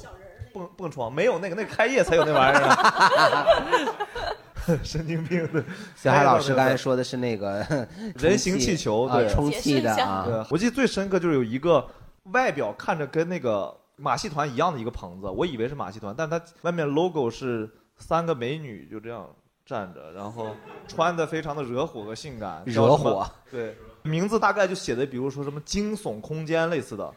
[0.52, 3.94] 蹦蹦床，没有那个，那个开业才有那玩意儿。
[4.84, 5.64] 神经病的，
[5.96, 7.64] 小海老师刚才说的是那个
[8.16, 10.24] 人形气球，对，充气的啊。
[10.26, 11.86] 对，我记得最深刻就是有一个
[12.32, 19.26] 外表看着跟那个马戏团一样的一个棚子，我以为是马戏团，但它外面 logo 是三个美女就这样
[19.64, 20.48] 站着，然后
[20.86, 22.62] 穿的非常的惹火和性感。
[22.66, 23.26] 惹火。
[23.50, 27.10] 对，名字大概就写的，比如说什么惊悚空间类似的，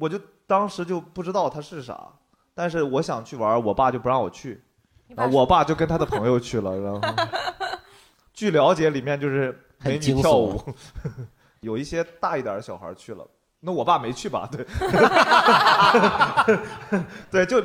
[0.00, 2.08] 我就当时就不知道它是啥，
[2.54, 4.60] 但是我想去玩，我爸就不让我去。
[5.08, 7.00] 然后，我爸就跟他的朋友去了，然后
[8.34, 10.60] 据了解，里面就是美女跳舞，
[11.60, 13.26] 有一些大一点的小孩去了，
[13.60, 14.48] 那我爸没去吧？
[14.50, 14.66] 对，
[17.44, 17.62] 对，就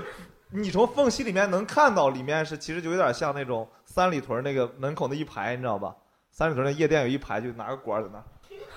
[0.52, 5.96] 你从缝隙里面能看到，里面是其实就有点像那种三里屯那个门口那一排，你知道吧？
[6.32, 8.10] 三里屯那夜店有一排，就拿个管在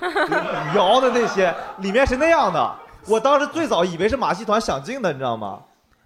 [0.01, 2.79] 那摇的那些，里面是那样的。
[3.09, 5.61] 我当时最早以为是马戏团想进的，你知道吗？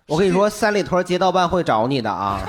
[0.07, 2.41] 我跟你说，三里屯街道办会找你的啊！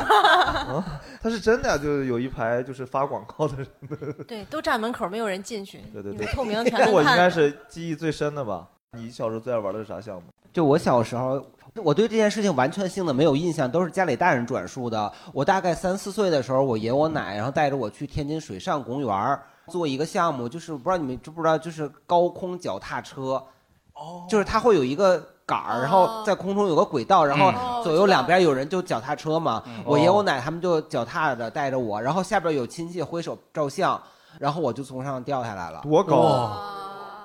[1.22, 3.68] 他是真的，就是有一排就是发广告的人。
[4.28, 5.80] 对，都站门口，没有人进去。
[5.94, 6.92] 对对对，透明全。
[6.92, 8.68] 我应该是记忆最深的吧？
[8.98, 10.24] 你小时候最爱玩的是啥项目？
[10.52, 11.40] 就我小时候，
[11.76, 15.14] 我对这件事情完全性的没有印象，都是家里大人转述的。
[15.32, 23.42] 我大概三四岁的时候，我爷我奶然后带着我去天津水上公园做一个项目，就是不知道你们知不知道，就是高空脚踏车。
[24.02, 24.26] 哦。
[24.30, 25.22] 就是它会有一个。
[25.44, 29.62] 杆儿，然后在空中有个轨道，然后嗯左右两边有人就脚踏车嘛。
[29.84, 34.02] 我爷我奶他们就脚踏着带着我，然后下边有亲戚挥手照相，
[34.40, 35.82] 然后我就从上掉下来了。
[35.84, 36.58] 多高？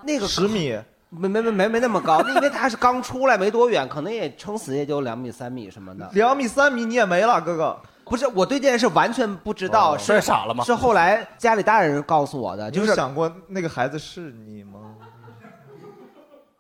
[0.03, 0.77] 那个十米。
[1.11, 6.11] 没没没没没那么高，因为他是刚出来没多远，可能也撑死也就两米三米什么的。
[6.15, 7.77] 两米三米你也没了，哥哥。
[8.05, 14.96] 不是，我对这件事完全不知道，摔傻了吗是后来家里大人告诉我的，就是你有想过那个孩子是你吗？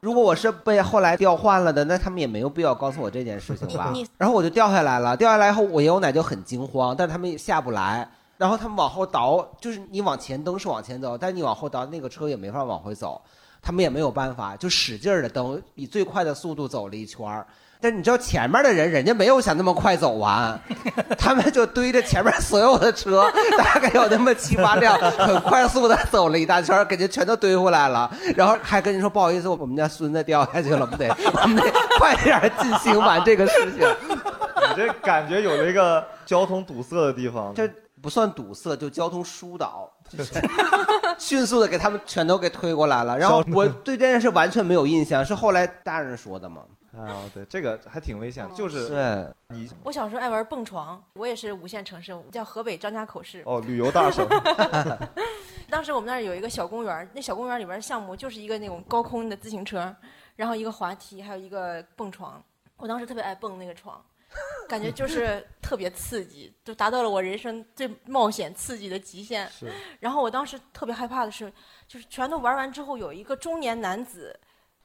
[0.00, 3.92] 如果我是被后来调换了的，那他们也没有必要告诉我这件事情吧。
[4.18, 8.09] 然后我就掉下来了，掉下来以后，我爷我奶就很惊慌，但他们也下不来。
[8.37, 13.20] 然后他们往后倒，就是你往前蹬是往前走，但是你往后倒，那个车也没法往回走，
[13.62, 17.46] 他们也没有办法，就使劲的蹬，以最快的速度走了一圈儿。
[17.80, 20.58] 但是你知道前面的人，人家没有想那么快走完，
[21.18, 28.10] 他们就堆着前面所有的车，大概有那么七八辆，很快速的走了一大圈儿，给人全都堆回来了。
[28.34, 31.08] 然后还跟你说不好意思，我们家孙子掉下去了，我们得
[31.42, 31.62] 我们得
[31.98, 33.86] 快点进行完这个事情。
[34.68, 37.52] 你这感觉有了一个交通堵塞的地方。
[37.54, 37.70] 这
[38.02, 40.32] 不算堵塞，就交通疏导，就 是
[41.18, 43.16] 迅速的给他们全都给推过来了。
[43.18, 46.62] 然后我对这件事完全没有印象，是后来大人说的嘛。
[46.96, 53.42] 啊，对，这个还挺危险，就是对你我小时候爱玩蹦床，我也是五线城市，叫河北张家口市。
[53.44, 54.26] 哦，旅游大省。
[55.68, 59.94] 当时我们那儿有一个小公园，那小公园里边儿项目就是一个那种高空的自行车，
[60.37, 62.42] 然后一个滑梯，还有一个蹦床。
[62.76, 64.00] 我当时特别爱蹦那个床，
[64.68, 69.48] 感觉就是 特别刺激，就达到了我人生最冒险刺激的极限。
[69.50, 71.52] 是然后我当时特别害怕的是，
[71.88, 74.38] 就是全都玩完之后，有一个中年男子，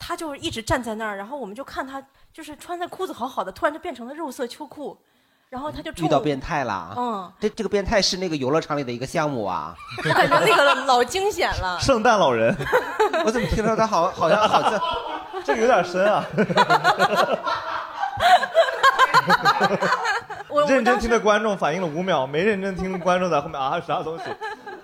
[0.04, 4.98] 他就是一直站在那儿，然后我们就看他就是穿的裤子好好的，突然就变成了肉色秋裤，
[5.48, 9.76] 然后他就遇到变态了，嗯，这这个变态是那个游乐场里的一个项目啊。
[10.00, 11.78] 我感觉那个老惊险了。
[11.86, 12.56] 圣诞老人，
[13.24, 14.82] 我怎么听到他好好像好像
[15.46, 16.26] 这个有点深啊。
[20.52, 24.24] 我认真听的观众反应了五秒，没认真听的观众在后面啊啥东西？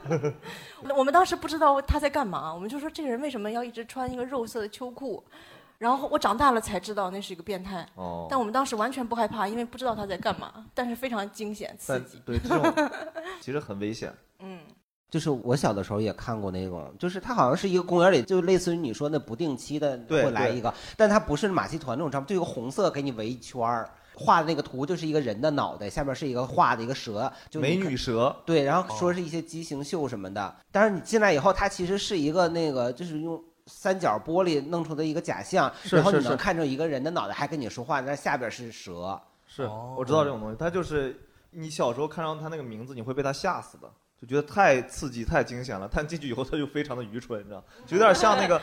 [0.96, 5.24] 我们当时不知道他在干嘛，我们就说这个人为什么要一直穿一个肉色的秋裤？
[5.78, 7.88] 然后我长大了才知道那是一个变态。
[7.96, 12.20] 哦但我们当时完全不害怕，因为不知道他在干嘛，但是非常惊险刺但激。
[12.26, 12.90] 对这种
[13.42, 14.12] 其实很危险。
[14.40, 14.60] 嗯，
[15.12, 23.90] 就是我小的时候也看过那种，就是他好像是一个公园里，就类似于你说那不定期的对对会来一个，但他不是马戏团那种张，就一个红色给你围一圈儿。
[24.18, 28.36] 画的那个图就是一个人的脑袋，下面是一个画的一个蛇，就美女蛇。
[28.46, 30.56] 对，然后说是一些畸形秀什么的。
[30.72, 39.22] 但是你进来以后，它其实是一个那个，就是用三角玻璃弄出的一个假象，然后你能看着一个人的脑袋还跟你说话，但下边是蛇。
[39.46, 41.16] 是，我知道这种东西，它就是
[41.52, 43.88] 你小时候看到它那个名字，你会被它吓死的，
[44.20, 45.88] 就觉得太刺激、太惊险了。
[45.92, 48.62] 但进去以后，它就非常的愚蠢，你知道，就有点像那个，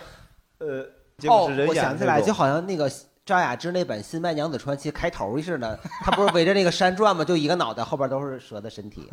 [0.59, 0.85] 呃，
[1.17, 2.90] 结果哦是人，我想起来，就好像那个
[3.27, 7.25] 赵雅芝那本《新白娘子传奇》开头似的，她不是围着那个山转吗？
[7.25, 9.11] 就一个脑袋，后边都是蛇的身体。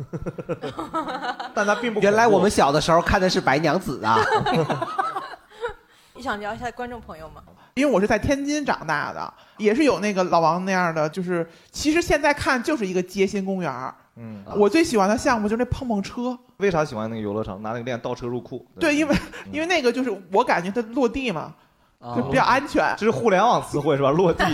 [1.54, 4.18] 但她并不原来我们小的时候看的是白娘子啊。
[6.14, 7.42] 你想聊一下观众朋友吗？
[7.72, 13.94] 因为我是在天津长大的，也是有那个老王那样的，就是其实现在看就是一个街心公园儿。
[14.16, 17.62] 嗯，我最喜欢的项目就是那碰碰车，为啥喜欢那个游乐场？
[17.62, 18.66] 拿那个链倒车入库。
[18.78, 19.16] 对，因为
[19.50, 21.54] 因为那个就是我感觉它落地嘛，
[22.16, 22.94] 就比较安全。
[22.96, 24.10] 这是互联网词汇是吧？
[24.10, 24.44] 落地、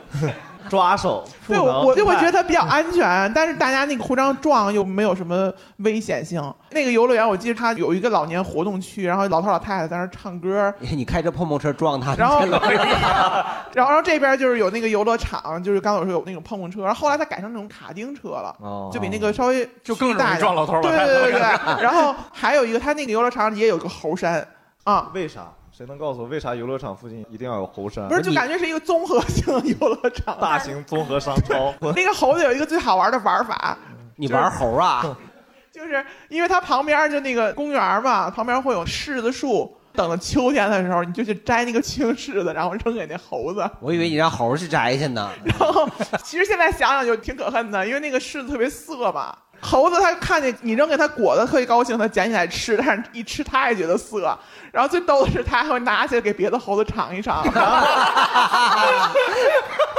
[0.70, 6.42] 抓手、对，我就会觉得它比较安全，但是大家那个互相撞又没有什么危险性。
[6.70, 21.82] 那个游乐园，我记得它有一个老年活动区，然后老头老太太在那唱歌，你开着碰碰车撞他，然后 然后然后这边就是有那个游乐场，就是刚才我说有那种碰碰车，然后后来它改成那种卡丁车了，哦就比那个稍微就更容易大一点撞老头老对太太对对对了对。
[21.84, 24.46] 然后还有一个，它那个游乐场也有个猴山
[24.84, 25.42] 啊，为啥？
[25.76, 28.06] 谁能告诉我为啥游乐场附近一定要有猴山？
[28.06, 31.74] 不是就感觉是一个综合性的游乐场，大型综合商超。
[31.96, 33.76] 那个猴子有一个最好玩的玩法，
[34.14, 35.16] 你玩猴啊？
[35.72, 39.76] 就是因为它旁边就那个公园嘛，旁边会有柿子树。
[39.96, 43.68] 等到秋天的时候，你就去摘那个青柿子，然后扔给那猴子。
[43.80, 45.30] 我以为你让猴去摘去呢。
[45.44, 45.88] 然后
[46.22, 49.36] 其实现在想想就挺可恨的，因为那个柿子特别涩嘛。
[49.60, 54.36] 猴子它看见你扔给它果子特别高兴，它捡起来吃，但是一吃它也觉得涩。
[54.72, 57.44] 然后最逗的是，它还会拿起来给别的猴子尝一尝。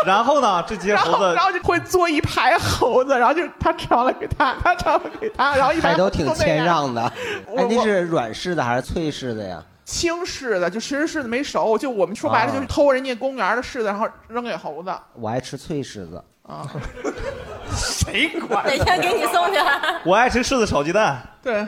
[0.05, 7.11] 然后呢，这些猴子然后就会坐一排猴子，然后就它尝了给它，它尝了给它，然后一排还都挺谦让的。
[7.47, 9.63] 我哎，那是软柿的还是脆柿的呀？
[9.83, 16.23] 轻柿子，就其实柿子没熟，就我们说白了就是偷人家公园的柿子，然后扔给猴子我爱吃脆柿子。
[16.47, 16.69] 啊。
[17.75, 18.65] 谁管？
[18.65, 19.59] 哪天给你送去？
[20.05, 21.65] 我爱吃柿子炒鸡蛋，对，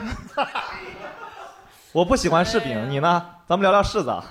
[1.92, 3.26] 我不喜欢柿饼，你呢？
[3.46, 4.24] 咱们聊聊柿子啊。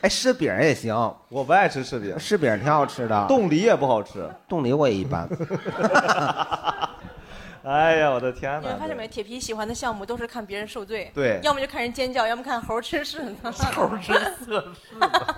[0.00, 0.94] 哎，柿饼也行，
[1.28, 3.26] 我不爱吃柿饼，柿饼挺好吃的。
[3.28, 5.28] 冻梨也不好吃，冻梨我也一般。
[7.62, 8.60] 哎呀，我的天哪！
[8.60, 9.06] 你们发现没？
[9.06, 13.36] 铁皮喜欢的项目都是看别人受罪，对要么就看人尖叫，要么看猴吃柿子。
[13.74, 14.64] 猴吃柿子，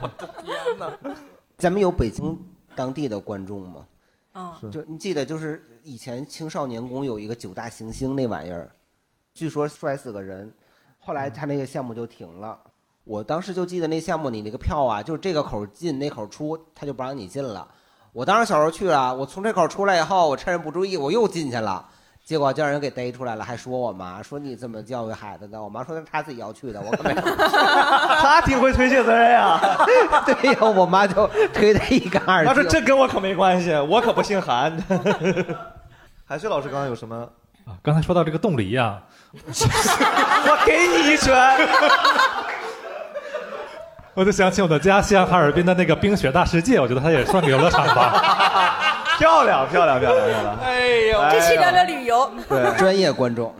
[0.00, 1.14] 我的天哪！
[1.58, 2.38] 咱们有北京
[2.74, 3.84] 当地的观众吗？
[4.32, 8.70] 啊，就你记得，就是以前青少年宫有一个九大行星那玩意儿，
[9.34, 10.52] 据说摔死个人，
[10.98, 12.58] 后来他那个项目就停了。
[13.04, 17.68] 我当时就记得那项目，你那个票啊，就是这个口进那口出，他就不让你进了。
[18.12, 21.88] 我当时小时候去了，我从这口出来以后，我趁人不注意，我又进去了。
[22.24, 25.60] 结果叫人给逮出来了，还说我妈说你怎么教育孩子的？
[25.60, 27.12] 我妈说那是他自己要去的，我可没。
[28.22, 29.60] 他挺会推卸责任呀。
[30.24, 32.54] 对呀，我妈就推他一干二净。
[32.54, 34.72] 他说这跟我可没关系，我可不姓韩。
[36.24, 37.16] 海旭老师刚刚有什么？
[37.66, 39.00] 啊，刚才说到这个冻梨呀、
[39.34, 41.34] 我给你一拳。
[44.14, 49.01] 我就想起我的家乡哈尔滨的那个冰雪大世界，我觉得它也算个游乐场吧。
[49.18, 50.58] 漂亮，漂亮，漂亮，漂亮！
[50.58, 52.30] 哎呦，这期聊聊旅游。
[52.48, 53.54] 对，专业观众。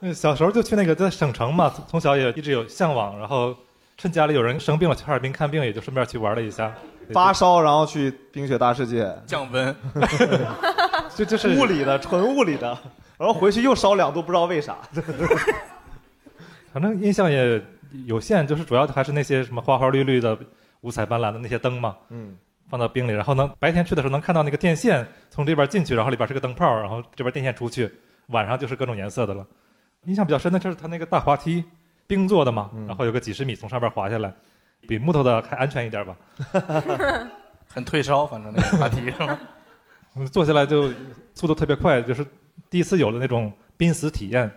[0.00, 3.54] 嗯小时候就去那个在省城嘛，从小也一直有向往，然后
[3.96, 6.72] 趁家里有人生病了去哈尔滨看病，也就顺便去玩了一下。
[7.12, 9.74] 发烧，然后去冰雪大世界降温，
[11.16, 12.66] 就就是物理的，纯物理的，
[13.16, 14.76] 然后回去又烧两度，不知道为啥。
[16.70, 17.60] 反正印象也
[18.04, 20.36] 有限，就是主要还是那些什么花花绿绿的、
[20.82, 21.96] 五彩斑斓的那些灯嘛。
[22.10, 22.36] 嗯，
[22.68, 27.90] 放到冰里，然后能，白天去的时候能看到那个电线从这边进去，然后里边是个灯泡，然后这边电线出去，
[28.28, 29.46] 晚上就是各种颜色的了。
[30.04, 31.64] 印象比较深的就是它那个大滑梯，
[32.06, 34.32] 冰做的嘛，然后有个几十米从上边滑下来，
[34.86, 36.16] 比木头的还安全一点吧。
[37.66, 39.38] 很退烧，反正那个滑梯是吧？
[40.16, 40.90] 嗯坐下来就
[41.34, 42.26] 速度特别快，就是
[42.68, 44.50] 第一次有了那种濒死体验。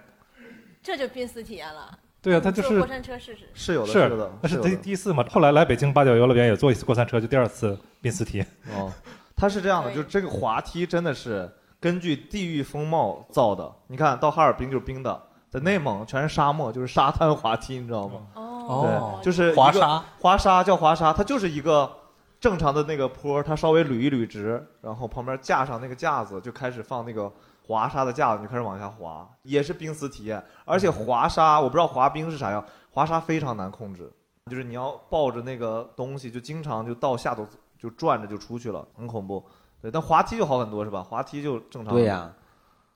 [0.81, 1.99] 这就濒死体验了。
[2.21, 3.49] 对啊，他就是过山车试试。
[3.53, 5.25] 是有的，是的，那是第第一次嘛。
[5.29, 8.47] 后来来北京八角游乐园也坐一次过山车，就第二次濒死体验。
[8.75, 8.91] 哦，
[9.35, 13.71] 它是这样的，就是这个滑梯真的是根据地域风貌造的。
[13.87, 18.21] 你看到哈尔滨就是冰的，在内蒙全是沙漠，就是沙滩滑梯，你知道吗？
[18.35, 21.91] 哦对，就是滑沙，滑沙叫滑沙，它就是一个
[22.39, 27.31] 正常的那个坡，它稍微捋一捋直，然后旁边架上那个架子，就开始放那个
[27.65, 30.43] 滑沙的架子，你就开始往下滑，也是濒死体验。
[30.65, 34.11] 而且滑沙，我不知道滑冰是啥样，滑沙非常难控制，
[34.49, 37.47] 就是你要抱着那个东西，就经常就到下头
[37.77, 39.45] 就转着就出去了，很恐怖。
[39.81, 41.01] 对，但滑梯就好很多是吧？
[41.01, 41.93] 滑梯就正常。
[41.93, 42.33] 对呀、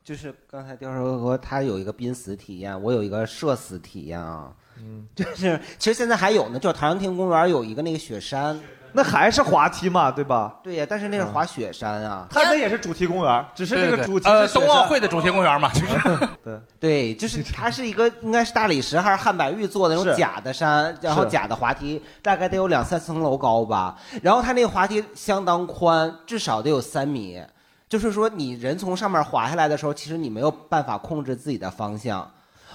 [0.03, 4.53] 就是刚才刁叔说他有一个濒死体验，我有一个社死体验啊。
[4.77, 8.59] 嗯，就是其实现在还有呢，就是唐人亭公园有一个那个雪山，
[8.91, 10.55] 那还是滑梯嘛，对吧？
[10.63, 12.27] 对呀，但是那是滑雪山啊。
[12.29, 23.97] 它那也是主题公园，只是那个主题冬奥会的主题公园嘛，就是 对对，就是 它是一个应该是大理石还是汉白玉做的那种假的山，然后假的滑梯，大概得有两三层楼高吧。
[24.21, 27.41] 然后它那个滑梯相当宽，至少得有三米。
[27.87, 32.29] 就是说，你人从上面滑下来的时候，其实你没有办法控制自己的方向。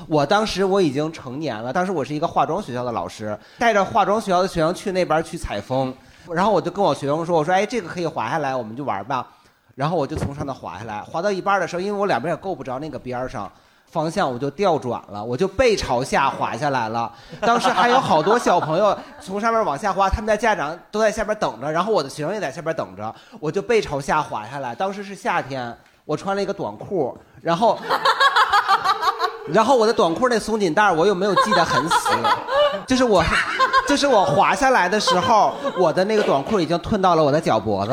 [0.07, 5.95] 我当时我已经成年了，当时我是一个化妆学校的老师，带着化妆学校的学生去那边去采风，
[6.33, 9.27] 然后我就跟我学生说：“我说，哎，这个可以滑下来，我们就玩吧。”
[9.77, 13.51] 然后我就从上头滑下来，滑到一半的时候，因为我两边也够不着那个边上，
[13.87, 17.11] 方向我就调转了，我就背朝下滑下来了。
[17.41, 24.75] 当时还有好多小朋友从上面往下滑，他们的家长都在下边等着，然后我的学生也在下边等着，我就背朝下滑下来。
[24.75, 27.79] 当时是夏天，我穿了一个短裤，然后。
[29.53, 32.09] 然后我的短裤那松紧带儿我又没有系得很死，
[32.87, 33.23] 就是我，
[33.89, 37.93] 就是我滑下来的时候，我的那个短裤已经吞到了我的脚脖子，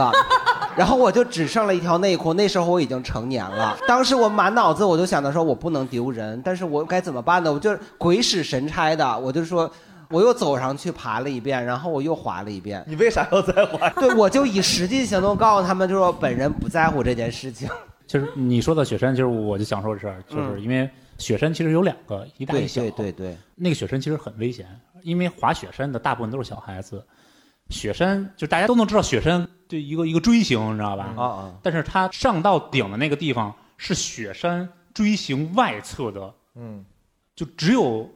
[0.76, 2.34] 然后我就只剩了一条内裤。
[2.34, 7.52] 那时候我已经成年了，当时我满脑子我就想着说我不能丢人，但是我该怎么办呢？
[7.52, 9.70] 我就鬼使神差的，我就说。
[10.10, 12.82] 我又走上去爬了一遍，然后我又滑了一遍。
[12.88, 13.90] 你为啥要再滑？
[14.00, 17.68] 对，我就以实际行动告诉他们，就说本人不在乎这件事情。
[18.08, 22.82] 其 实你说到雪山，其实我就想说的是，就是因为雪山其实有两个，一大一小。
[22.82, 24.68] 对对对对，那个雪山其实很危险，
[25.04, 27.06] 因为滑雪山的大部分都是小孩子。
[27.70, 31.14] 雪山就大家都能知道，雪山就一个一个锥形，你知道吧？
[31.18, 31.60] 啊啊！
[31.62, 36.86] 但是它上到顶的那个地方是雪山锥形外侧的，嗯，
[37.36, 38.10] 就只有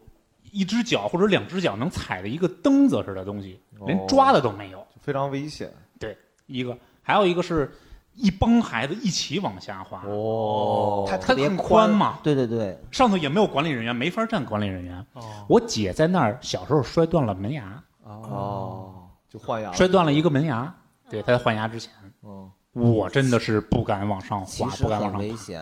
[0.52, 4.88] 一只脚或者两只脚能踩的一个蹬子似的东西，哦连抓的都没有。
[5.02, 5.70] 非常危险。
[6.00, 7.70] 对，一个还有一个是
[8.14, 11.06] 一帮孩子一起往下滑，哦。
[11.08, 15.06] 它特别很宽嘛，对对对，上头也没有管理人员，没法站管理人员。
[15.14, 15.22] 哦。
[15.48, 20.74] 我姐在那儿小时候摔断了门牙，哦，就换牙，摔断了一个门牙，
[21.10, 21.92] 对，她在换牙之前，
[22.22, 25.20] 哦，我真的是不敢往上滑，不敢往上爬。
[25.20, 25.62] 危险。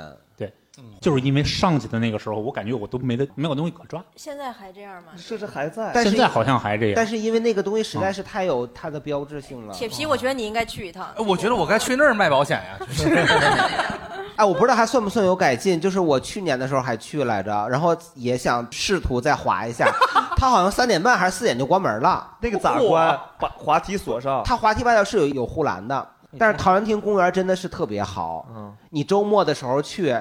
[0.79, 4.03] 对，就是因为上去的那个时候，我感觉我都没得没有东西可抓。
[4.15, 5.11] 现在还这样吗？
[5.17, 9.73] 设置还在但是现在好像还这样但是因为那个东西实在是太有它的标志性了。
[9.73, 11.07] 铁皮，我觉得你应该去一趟。
[11.17, 12.79] 我觉得我该去那儿卖保险呀。
[14.35, 19.85] 哎， 我不知道还算不算有改进，就是我去年的时候还去来着，然后也想试图再滑一下，
[20.37, 22.37] 它好像三点半还是四点就关门了。
[22.39, 23.19] 那个咋关？
[23.39, 24.41] 把滑梯锁上。
[24.45, 26.07] 它滑梯外头是有有护栏的，
[26.37, 28.47] 但是陶然亭公园真的是特别好。
[28.55, 30.15] 嗯，你周末的时候去，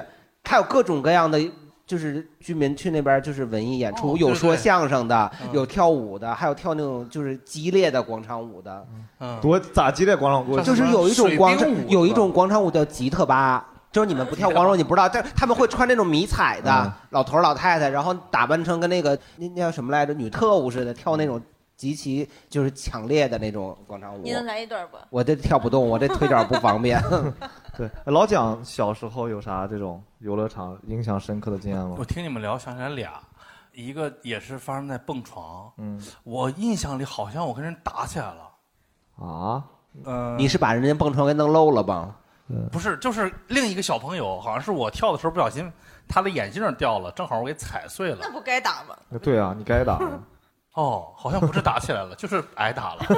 [0.49, 1.39] 它有各种各样的，
[1.85, 8.83] 就是居民去那边就是文艺演出，哦有说相声的，嗯有跳舞的，还有跳那种就是激烈的广场舞的。
[9.19, 10.59] 嗯，多咋激烈广场舞？
[10.61, 13.63] 就是有一种广场舞有一种广场舞叫吉特巴。
[13.91, 21.39] 就是你们不跳广场舞，你不知道，但他们会穿那种迷彩的、嗯老头老太太，然后打扮成跟那个那那叫什么来着，女特务似的，跳那种
[21.75, 24.21] 极其就是强烈的那种广场舞。
[24.23, 24.97] 你能来一段不？
[25.09, 27.01] 我这跳不动，我这腿脚不方便。
[27.79, 32.03] 对，老蒋小时候有啥这种游乐场印象深刻的经验吗我？
[32.03, 33.21] 听你们聊，想起来俩，
[33.71, 39.63] 一个也是发生在蹦床，嗯，我印象里好像我跟人打起来了，啊，
[40.03, 42.13] 呃，你是把人家蹦床给弄漏了吧？
[42.69, 45.71] 不是，就是另一个小朋友，好像是我跳的时候不小心，
[46.05, 48.31] 他的眼镜掉了，正好我给踩碎了那。
[48.31, 48.97] 不该打吗？
[49.21, 49.99] 对啊，你该打。
[50.79, 52.99] 哦，好像不是打起来了， 就是挨打了。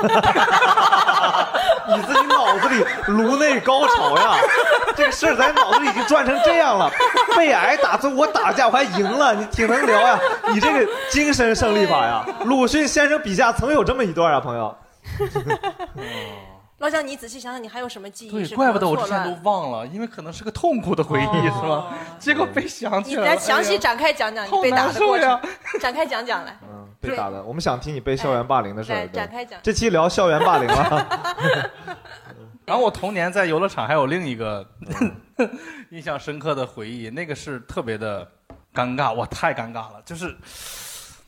[1.87, 4.33] 你自己脑子里颅内高潮呀，
[4.97, 6.89] 这个事儿在脑子里已经转成这样了。
[7.37, 10.19] 被挨打，这我打架我还赢了，你挺能聊呀。
[10.51, 14.75] 你这个精神胜利法呀，鲁迅先生笔下曾有这么一段啊，朋友。
[16.79, 21.89] 老蒋，你仔细想想，你还有什么记忆对，是怪不得我之前都忘了，因为可能是个痛苦的回忆，是吧？
[22.17, 23.27] 结果被想起来了。
[23.27, 25.39] 来详细展开讲讲你被打的过程，
[25.79, 26.57] 展开讲讲来。
[26.63, 29.07] 嗯，被打的，我们想听你被校园霸凌的事儿。
[29.07, 31.07] 对展开讲这期聊校园霸凌了。
[32.63, 34.65] 然后我童年在游乐场还有另一个
[35.89, 38.25] 印象深刻的回忆，那个是特别的
[38.73, 40.33] 尴尬，哇，太尴尬了，就是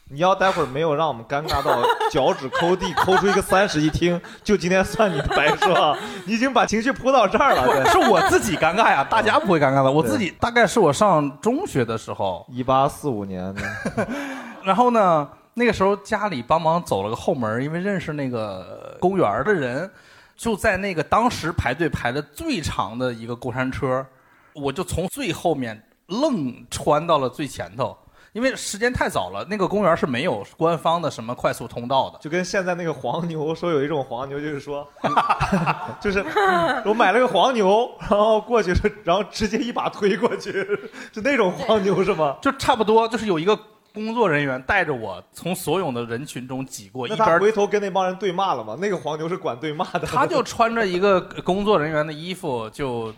[0.09, 5.97] 你要待会儿没有让我们尴尬到脚趾抠地，抠出一个三室一厅，就今天算你的白是吧？
[6.25, 9.91] 你已经把情绪扑到这儿了，对，是我自己尴尬呀，大家不会尴尬的。
[9.91, 13.53] 我自己大概是我上中学的时候，一八四五年，
[14.63, 19.89] 然后呢，那个时候家里帮忙走了个后门，因为认识那个公园的人，
[20.35, 24.05] 就在那个当时排队排的最长的一个过山车，
[24.53, 27.97] 我就从最后面愣穿到了最前头。
[28.31, 34.89] 因为时间太早了，那个公园是没有官方的什么快速通道的，就跟现在那个黄牛说有一种黄牛，就是说，
[36.01, 36.25] 就是
[36.83, 38.73] 我买了个黄牛，然后过去，
[39.03, 40.51] 然后直接一把推过去，
[41.13, 42.35] 是那种黄牛是吗？
[42.41, 43.55] 就差不多，就是有一个
[43.93, 48.75] 工作人员带着我从所有的人群中挤过，一边回头跟那帮人对骂了吗？
[48.81, 53.13] 那个黄牛是管对骂的，他就穿着一个工作人员的衣服，就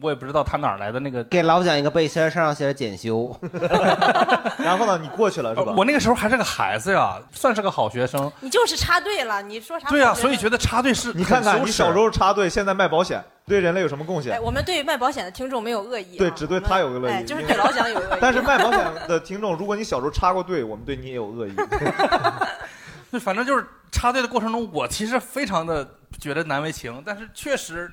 [0.00, 1.22] 我也不知道他哪儿来的那个。
[1.24, 3.34] 给老蒋一个背心，上上写着检修。
[4.58, 5.74] 然后呢，你过去了是吧？
[5.76, 8.30] 我那个时候还是个孩子呀，算是个好学生。
[8.40, 9.88] 你就是插队了，你说啥？
[9.88, 14.42] 对啊，所以觉得插队是你看看，你小时候插队，现在卖保险，对人类有什么贡哎，献？
[14.42, 18.18] 我们对卖保险的听众没有恶意啊，对，只对他有个恶哎，意，就是对老蒋有恶意。
[18.20, 21.54] 但是卖保险的听众，如果你小时候插过队，我们对你也有恶意。
[23.10, 25.86] 对，反正就是插队的过程中，我其实非常的
[26.20, 27.90] 觉得难为情，但是确实。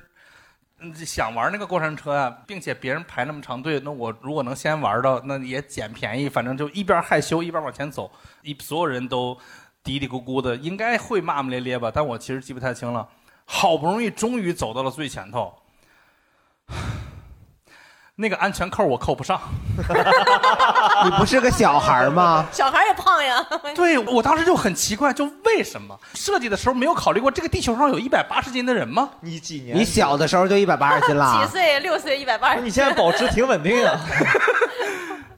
[0.94, 6.28] 想玩那个过山车啊、并且别人排那么长队，那我如果能先玩到，那也捡便宜。
[6.28, 8.10] 反正就一边害羞一边往前走，
[8.42, 9.36] 一所有人都
[9.82, 13.08] 嘀嘀咕咕的，应该会骂骂咧咧吧，但我其实记不太清了。
[13.44, 15.52] 好不容易终于走到了最前头，
[18.20, 19.40] 那个安全扣我扣不上。
[21.04, 22.46] 你不是个小孩儿吗？
[22.52, 23.44] 小孩也胖呀。
[23.74, 29.08] 对我当时就很奇怪，就为什么设计的时候没有考虑过这个地球上有一百八十斤的人吗？
[29.20, 31.52] 你几年你小的时候就一百八十斤了 几。
[31.52, 31.80] 岁？
[31.80, 32.60] 六岁，一百八十。
[32.60, 33.98] 你现在保持挺稳定啊。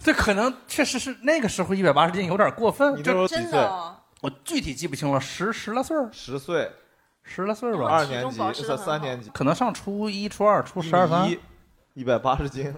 [0.05, 2.97] 这可能确实是那个时候一百八十斤有点过分。
[2.97, 3.61] 你这时候几岁？
[4.21, 6.71] 我具体记不清了，十十来岁儿十岁，
[7.23, 11.31] 十来岁儿吧，二年级三三年级，可能上初一、初二、初十二三。
[11.95, 12.75] 一一百八十斤，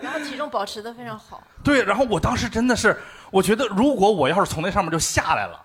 [0.00, 1.42] 然后体重保持的非常好。
[1.62, 2.96] 对，然后我当时真的是，
[3.30, 5.60] 我觉得如果我要是从那上面就下来了，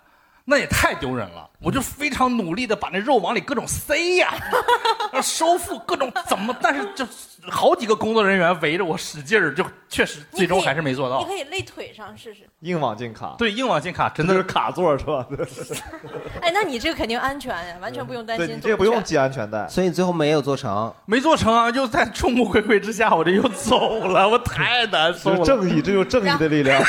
[0.46, 1.48] 那也太丢人了。
[1.62, 4.34] 我就非常努力的把那肉往里各种塞呀，
[5.22, 7.06] 收腹各种怎么，但是就
[7.50, 11.26] 好几个工作人员围着我使劲儿，就确实最终还是没做到你。
[11.26, 12.50] 可以累腿上试试。
[12.62, 15.26] 硬往进卡，对，硬往进卡真的是卡座是吧？
[16.42, 18.60] 哎，那你这个肯定安全呀，完全不用担心。
[18.62, 20.92] 这个不用系安全带，所以你最后没有做成。
[21.06, 25.46] 没做成啊，就在众目睽睽之下，我这又走了，我太难受了。
[25.46, 26.82] 正义，这就是正义的力量。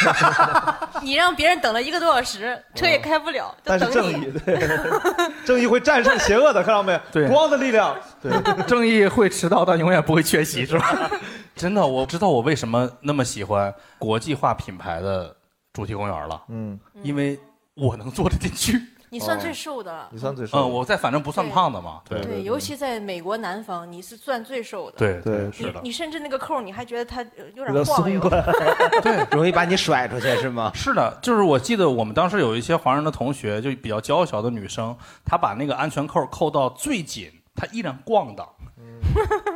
[1.02, 4.12] 你让别人等了一个多小时，车也开不了，就但是等你。
[4.12, 4.61] 正义，对，
[5.44, 6.98] 正义会战胜邪恶的，看到没？
[7.12, 8.32] 对光的力量，对，
[8.64, 11.10] 正义会迟到，但永远不会缺席，是吧？
[11.56, 15.34] 真的，我知道我为什么那么喜欢国际化品牌的
[15.72, 16.42] 主题公园了。
[16.48, 17.38] 嗯，因为
[17.74, 18.80] 我能坐得进去。
[19.12, 20.08] 你算最瘦的。
[20.10, 20.56] 你算最瘦。
[20.56, 22.00] 嗯，我在反正不算胖的嘛。
[22.08, 24.96] 对对，尤其在美国南方，你是算最瘦的。
[24.96, 25.80] 对对你是的。
[25.82, 28.18] 你甚至那个扣，你还觉得它有有点晃悠。
[29.04, 30.72] 对，容易把你甩出去是吗？
[30.74, 34.96] 是的，就是我记得我们当时有一些华人的同学，就比较娇小的女生，
[35.26, 38.48] 她把那个安全扣扣到最紧，她依然逛荡，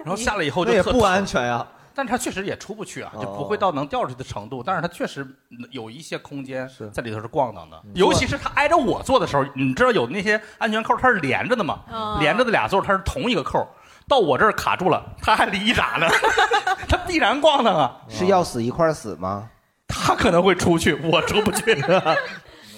[0.05, 1.67] 然后下来以后就特不安全呀。
[1.97, 4.63] 但是它确实也出不去啊，就不会到能掉出去的程度。
[4.63, 5.27] 但是它确实
[5.71, 11.81] 有一些空间在里头是咣当的，尤其是它挨着我坐的时候，你知道有那些安全扣它是连着的嘛？
[11.91, 13.67] 哦连着的俩座它是同一个扣，
[14.07, 16.07] 到我这儿卡住了，他还离一闸呢，
[16.87, 17.97] 他必然咣当啊！
[18.09, 19.49] 是要死一块儿死吗？
[19.89, 21.83] 他可能会出去，我出不去。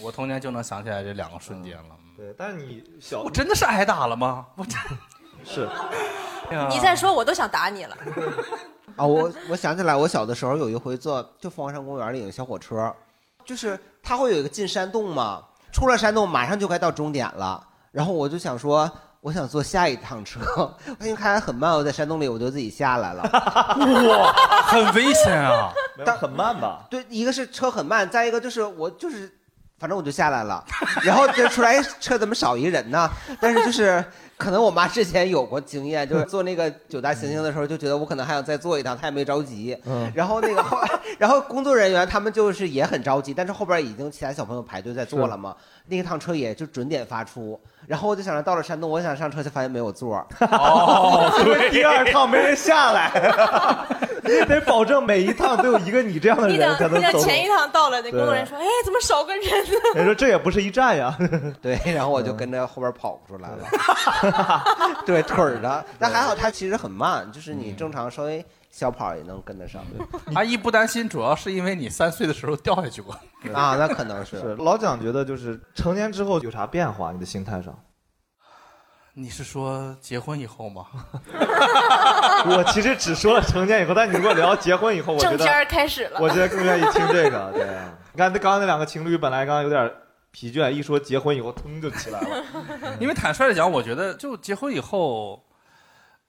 [0.01, 1.97] 我童年就能想起来这两个瞬间了。
[2.17, 4.47] 对，但是你小，我真的是挨打了吗？
[4.57, 4.79] 我真
[5.45, 5.69] 是。
[6.71, 7.97] 你再说，我都想打你了。
[8.99, 12.93] 啊，我我想起来，我小的时候有一回坐就凤凰山公园里有个小火车，
[13.45, 15.43] 就是它会有一个进山洞嘛，
[15.73, 18.91] 出了山洞马上就该到终点了，然后我就想说，
[19.21, 23.23] 我想坐下一趟车，我 因为开得很慢，我在山洞里我就自己下来了。
[23.33, 24.33] 哇，
[24.67, 25.73] 很危险啊！
[26.05, 26.85] 但很慢吧？
[26.91, 29.33] 对，一个是车很慢，再一个就是我就是，
[29.79, 30.65] 反正我就下来了，
[31.03, 33.11] 然后就出来车怎么少一人呢？
[33.41, 34.05] 但是就是
[34.39, 39.77] 可能我妈之前有过经验，就是 坐那个九大行星的时候，就觉得我可能还想再坐一趟，她也没着急。
[39.85, 40.79] 嗯然后那个后，
[41.19, 47.61] 然后工作人员他们就是也很着急，但是后边已经其他小朋友排队在坐了嘛，那一趟车也就准点发出。
[47.89, 50.27] 然后我就想着到了山东，我想上车，就发现没有座儿。
[50.53, 53.11] 哦，对， 第二趟没人下来，
[54.23, 57.19] 你得保证每一趟都有一个你这样的你人才能走。
[57.21, 59.51] 前一趟到了，那对工作人员说：“哎，怎么少个人呢
[59.97, 61.17] 人说这也不是一站呀。
[61.63, 64.63] 对，然后我就跟着后边跑出来了。
[65.07, 69.83] 对，腿儿的，但还好它其实很慢，就是你正常稍微小跑也能跟得上。
[70.35, 73.13] 阿姨不担心，主要是因为你三岁的时候掉下去过
[73.53, 77.13] 啊，那可能是是老蒋觉得就是成年之后有啥变化？
[77.13, 77.79] 你的心态上？
[79.15, 80.87] 你是说结婚以后吗？
[82.47, 86.21] 我其实只说了成年以后，但你如果聊结婚以后，？”我觉得正片开始了。
[86.21, 87.51] 我觉得更愿意听这个。
[87.53, 87.67] 对，
[88.13, 89.91] 你看那刚刚那两个情侣本来刚刚有点
[90.31, 92.45] 疲倦，一说结婚以后，腾就起来了。
[93.01, 95.43] 因为坦率的讲，我觉得就结婚以后，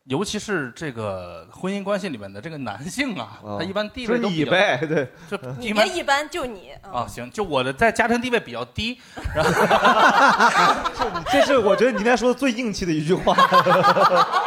[0.10, 6.72] 尤其是这个婚姻关系里面的这个男性啊，他一般地位是你都比较呗对，就你一般别一般，就你。
[6.82, 9.00] 嗯啊，行，就我的在家庭地位比较低，
[9.36, 13.36] 然后 这是我觉得你应该说的最硬气的一句话。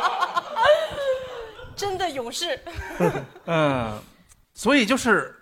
[1.77, 2.59] 真的勇士。
[3.47, 3.97] 嗯，
[4.55, 5.33] 所以就是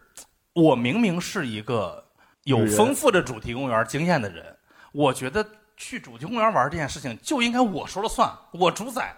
[0.52, 2.04] 我明明是一个
[2.44, 4.54] 有丰富的主题公园经验的人，
[4.92, 5.42] 我觉得
[5.78, 9.16] 去主题公园玩这件事情就应该我说了算，我主宰。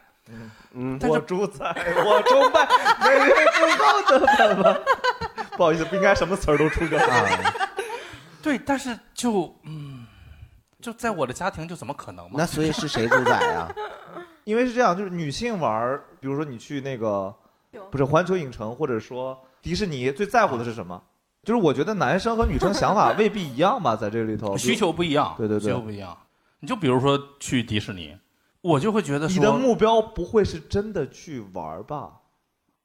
[0.75, 1.67] 嗯我主宰，
[2.05, 2.67] 我崇拜，
[3.05, 4.79] 没人知道的本吗？
[5.57, 7.29] 不好意思，不应该什么词儿都出个啊。
[8.41, 10.07] 对，但是就嗯，
[10.81, 12.37] 就在我的家庭就怎么可能嘛？
[12.39, 13.71] 那所以是谁主宰啊？
[14.45, 17.35] 因为是这样，就是女性玩，比如说你去那个
[17.91, 21.01] 不是环球影城，或者说迪士尼，最在乎的是什么？
[21.45, 26.17] 就是我觉得男生和女生想法未必一样吧，在这里头需求不一样，对对对需求不一样。
[26.61, 28.17] 你就比如说去迪士尼，
[28.63, 32.11] 我就会觉得说你的目标不会是真的去玩儿吧？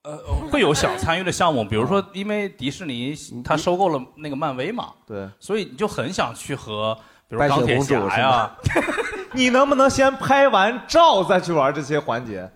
[0.04, 0.18] 呃
[0.50, 3.14] 会有想参与的项目，比如说因为迪士尼
[3.44, 6.98] 它收购了那个漫威嘛，对，所以你就很想去和
[7.28, 8.56] 比如钢铁侠呀，
[9.34, 12.50] 你能不能先拍完照再去玩这些环节？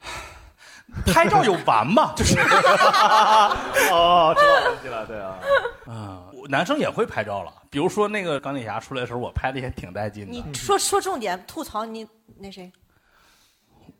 [1.06, 2.12] 拍照有完吗？
[2.16, 2.38] 就是
[3.90, 5.38] 哦，知道问题了，对啊。
[5.86, 10.32] 嗯，男生也会拍照了，比如说那个钢铁侠出来的时候，我拍的也挺带劲的。
[10.32, 12.06] 你说说重点，吐槽你
[12.38, 12.70] 那谁，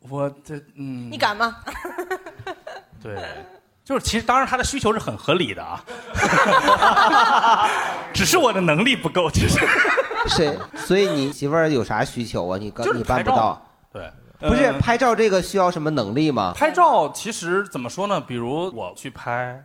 [0.09, 1.57] 我这嗯，你敢吗？
[3.03, 3.17] 对，
[3.85, 5.83] 就是其实当然他的需求是很合理的啊，
[8.15, 9.59] 只是我的能力不够，其实
[10.29, 10.59] 谁？
[10.77, 12.59] 所以你媳妇儿有啥需求啊？
[12.59, 13.61] 你刚你办不到。
[13.93, 14.11] 对，
[14.41, 16.53] 不是呃拍照这个需要什么能力吗？
[16.55, 18.21] 拍照其实怎么说呢？
[18.21, 19.65] 比如我去拍，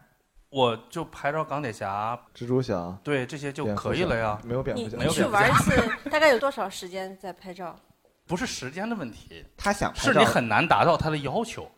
[0.49, 4.39] 我就拍照钢铁侠、蜘蛛侠，对这些就可以了呀。
[4.43, 7.75] 没有蝙蝠侠，没有去蝙蝠侠，玩一次大概有多少时间在拍照？
[8.25, 11.69] 不是时间的问题，他想拍照是你很难达到他的要求。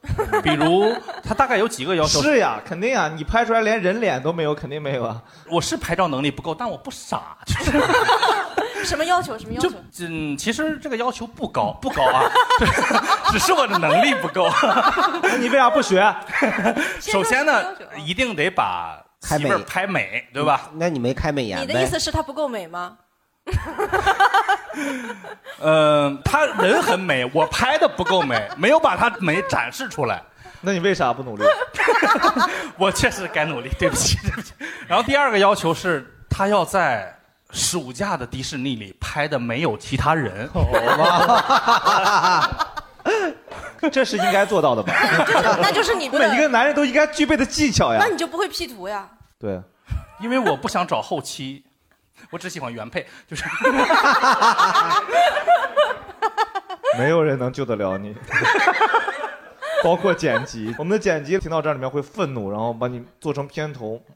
[0.44, 0.94] 比如
[1.24, 2.22] 他大概有几个要求？
[2.22, 5.22] 是呀，肯定呀，你拍出来连人脸都没有，肯定没有啊。
[5.50, 7.82] 我是拍照能力不够，但我不傻，就是
[8.86, 9.38] 什么要求？
[9.38, 9.78] 什么要就求？
[10.02, 12.30] 嗯，其实这个要求不高，不高啊，
[13.32, 14.48] 只是我的能力不够。
[15.40, 16.16] 你为啥不学？
[17.02, 17.64] 首先呢，
[18.06, 20.70] 一定得把开美媳妇儿拍美，对吧？
[20.76, 21.66] 那你没开美颜呗？
[21.66, 22.98] 你的意思是她不够美吗？
[25.62, 30.22] 嗯， 她人很美，我拍的不够美，没有把她美展示出来。
[30.62, 31.44] 那你为啥不努力？
[32.78, 34.54] 我确实该努力，对不起，对不起。
[34.88, 37.16] 然后第二个要求是，他要在
[37.52, 40.50] 暑假的迪士尼里拍的没有其他人。
[43.92, 44.92] 这是应该做到的吧？
[45.62, 48.08] 那就是你的每一个男人都应该具备的技巧呀那。
[48.08, 49.08] 你就不会 P 图呀？
[49.40, 49.62] 对，
[50.20, 51.64] 因为我不想找后期，
[52.36, 53.46] 我只喜欢原配，就是
[57.00, 58.14] 没有人能救得了你，
[59.82, 60.76] 包括剪辑。
[60.78, 64.04] 我们的剪辑听到这里面会愤怒，然后把你做成片头。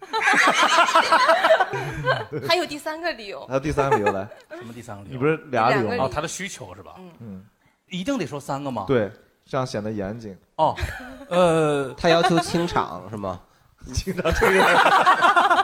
[2.46, 5.14] 还有第三个理由还，有第三个理由来，什么第三个理由？
[5.14, 6.96] 你不是俩理由吗两个理由哦，他的需求是吧？
[6.98, 7.46] 嗯嗯，
[7.88, 8.84] 一定得说三个吗？。
[8.86, 9.10] 对，
[9.46, 10.38] 这样显得严谨。
[10.58, 10.76] 哦，
[11.30, 13.40] 呃，他要求清场是吗？
[13.94, 15.59] 清场这个，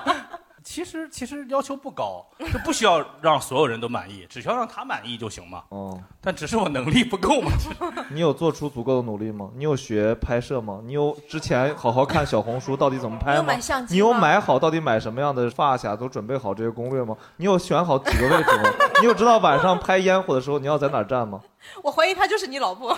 [0.65, 5.63] 其实其实要求不高，就不需要让所有人都满意，只需要让他满意就行嘛。
[5.69, 7.51] 哦，但只是我能力不够嘛。
[8.09, 9.47] 你有做出足够的努力吗？
[9.55, 10.81] 你有学拍摄吗？
[10.83, 13.85] 你有之前好好看小红书到底怎么拍吗你有买相？
[13.85, 17.15] 机你有买好到底买什么样的发卡，都准备好这些攻略吗？
[17.37, 18.63] 你有选好几个位置吗？
[18.99, 21.39] 你有知道晚上拍烟火的时候你要在哪儿站吗？
[21.83, 22.97] 我怀疑她就是你老婆。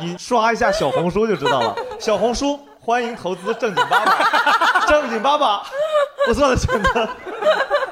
[0.00, 1.76] 你刷一下小红书就知道了。
[2.00, 5.62] 小红书欢迎投资正经爸爸， 正经爸爸，
[6.26, 7.08] 不错的选择。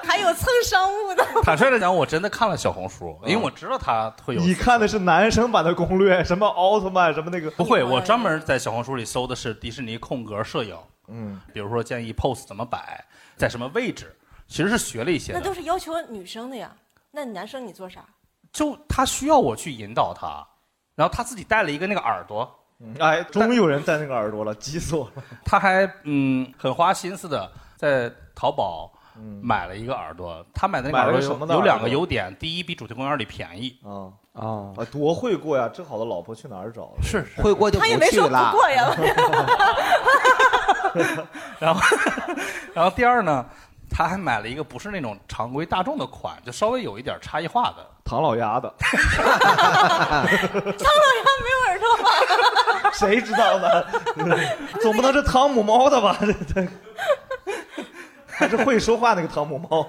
[0.03, 1.25] 还有蹭商务的。
[1.43, 4.41] 坦率的讲，我真的看了小红书，因为我知道他会有。
[4.41, 7.51] 你看的是男生版的攻略，什么奥特曼，什么那个？
[7.51, 10.75] 不会，我专门在小红书里搜的是迪士尼空格摄影，
[11.09, 13.05] 嗯，比如说建议 pose 怎么摆，
[13.37, 14.17] 在什么位置，
[14.49, 15.35] 其实是学了一些。
[15.35, 16.75] 那都是要求女生的呀。
[17.11, 18.01] 那你男生你做啥？
[18.51, 20.47] 就他需要我去引导他，
[20.95, 22.58] 然后他自己带了一个那个耳朵，
[23.01, 25.23] 哎，终于有人戴那个耳朵了，急死我了。
[25.45, 28.93] 他还嗯很花心思的在淘宝
[29.43, 30.45] 买了一个耳朵。
[30.55, 35.69] 他买的那个耳朵有什么的有两个优点，第一比主题公园里便宜啊啊啊，多会过呀！
[35.73, 36.93] 这好的老婆去哪儿找？
[37.03, 38.95] 是是 会过就他也没说不过呀。
[41.59, 41.81] 然后
[42.73, 43.45] 然后第二呢，
[43.91, 50.31] 他还买了一个不是那种常规大众的款，就稍微有一点差异化的唐老鸭的，唐老鸭
[51.43, 51.58] 没有？
[52.93, 53.85] 谁知道呢？
[54.81, 56.17] 总不能是汤姆猫的吧？
[56.21, 56.67] 这 这
[58.27, 59.87] 还是会说话那个汤姆猫。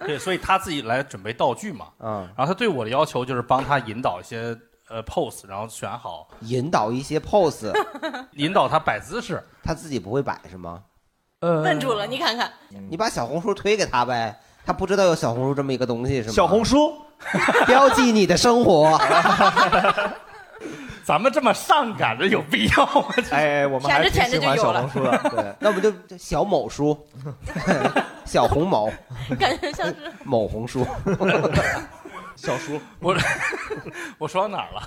[0.00, 1.86] 对，所以他自己来准备道具嘛。
[2.00, 4.56] 嗯，然后他对我的要求就是帮他引导一些
[4.88, 7.72] 呃 pose，然后选好，引导一些 pose，
[8.32, 9.42] 引导他摆姿势。
[9.62, 10.82] 他自己不会摆是吗？
[11.40, 12.50] 呃问住了，你看看，
[12.88, 14.36] 你把小红书推给他呗，
[14.66, 16.34] 他不知道有小红书这么一个东西是吗？
[16.34, 16.96] 小红书
[17.66, 18.98] 标记你的生活。
[21.04, 23.08] 咱们这么上赶着有必要吗？
[23.30, 25.18] 哎，我们还是挺喜欢小红书的。
[25.30, 26.96] 对， 那不就就小某书，
[28.24, 28.90] 小红某，
[29.38, 29.96] 感觉像是。
[30.24, 30.86] 某红书，
[32.36, 33.16] 小书，我
[34.18, 34.82] 我说到哪儿了？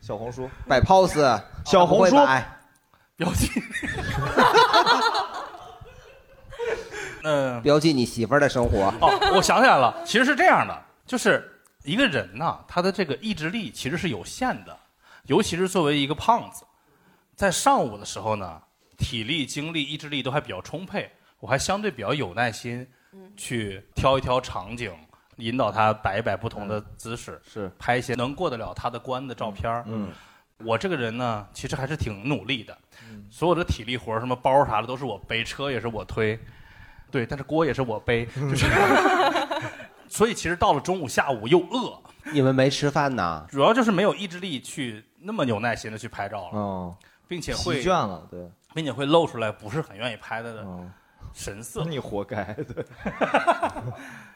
[0.00, 0.48] 小红书。
[0.68, 2.16] 摆 pose，小红书。
[3.16, 3.48] 标记。
[7.22, 8.92] 嗯，标记你媳妇儿的生活。
[9.00, 11.48] 哦，我想起来了，其实是这样的，就是
[11.84, 14.76] 一个人呐，他的这个意志力其实是有限的，
[15.26, 16.64] 尤其是作为一个胖子，
[17.34, 18.60] 在上午的时候呢，
[18.98, 21.10] 体力、精力、意志力都还比较充沛，
[21.40, 22.86] 我还相对比较有耐心，
[23.36, 24.92] 去挑一挑场景，
[25.36, 27.70] 引导他摆一摆不同的姿势，是。
[27.78, 29.70] 拍一些能过得了他的关的照片。
[29.70, 30.12] 儿嗯，
[30.58, 32.76] 我这个人呢，其实还是挺努力的，
[33.30, 36.38] 所有的体力活儿，什么包啥的都是我背，车也是我推，
[37.10, 38.66] 对，但是锅也是我背，就是
[40.06, 41.98] 所以其实到了中午、下午又饿，
[42.32, 43.46] 你们没吃饭呢？
[43.50, 46.96] 主要就是没有意志力去那么有耐心的去拍照了，哦，
[47.28, 48.40] 并且会疲倦了，对，
[48.74, 50.86] 并且会露出来不是很愿意拍的哦
[51.32, 51.84] 神色。
[51.84, 52.84] 你活该，对，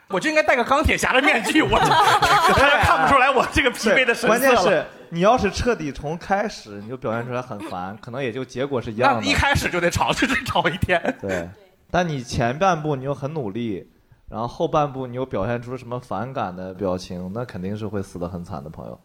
[0.08, 4.84] 我就应该戴个钢铁侠的面具，我大家 看不出来我这个疲惫的神色关键是。
[5.10, 9.20] 你要是彻底从开始你就表现出来很烦，可能也就结果是一样的。
[9.20, 11.16] 那一开始就得吵，就得吵一天。
[11.20, 11.48] 对，
[11.90, 13.88] 但你前半部你又很努力，
[14.30, 19.00] 然后后半部你又表现出什么反感的表情，那肯定是会死得很惨的朋友。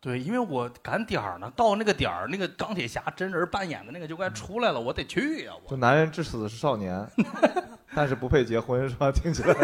[0.00, 7.06] 对，因为我赶点儿呢，到那个点儿，那个钢铁侠真人扮演的那个就该出来了，我得去呀、就男人至死是少年，
[7.94, 9.12] 但是不配结婚是吧？
[9.12, 9.54] 听起来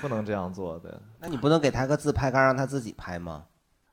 [0.00, 0.92] 不能这样做，对。
[1.20, 3.44] 那你不能给他个自拍杆让他自己拍吗？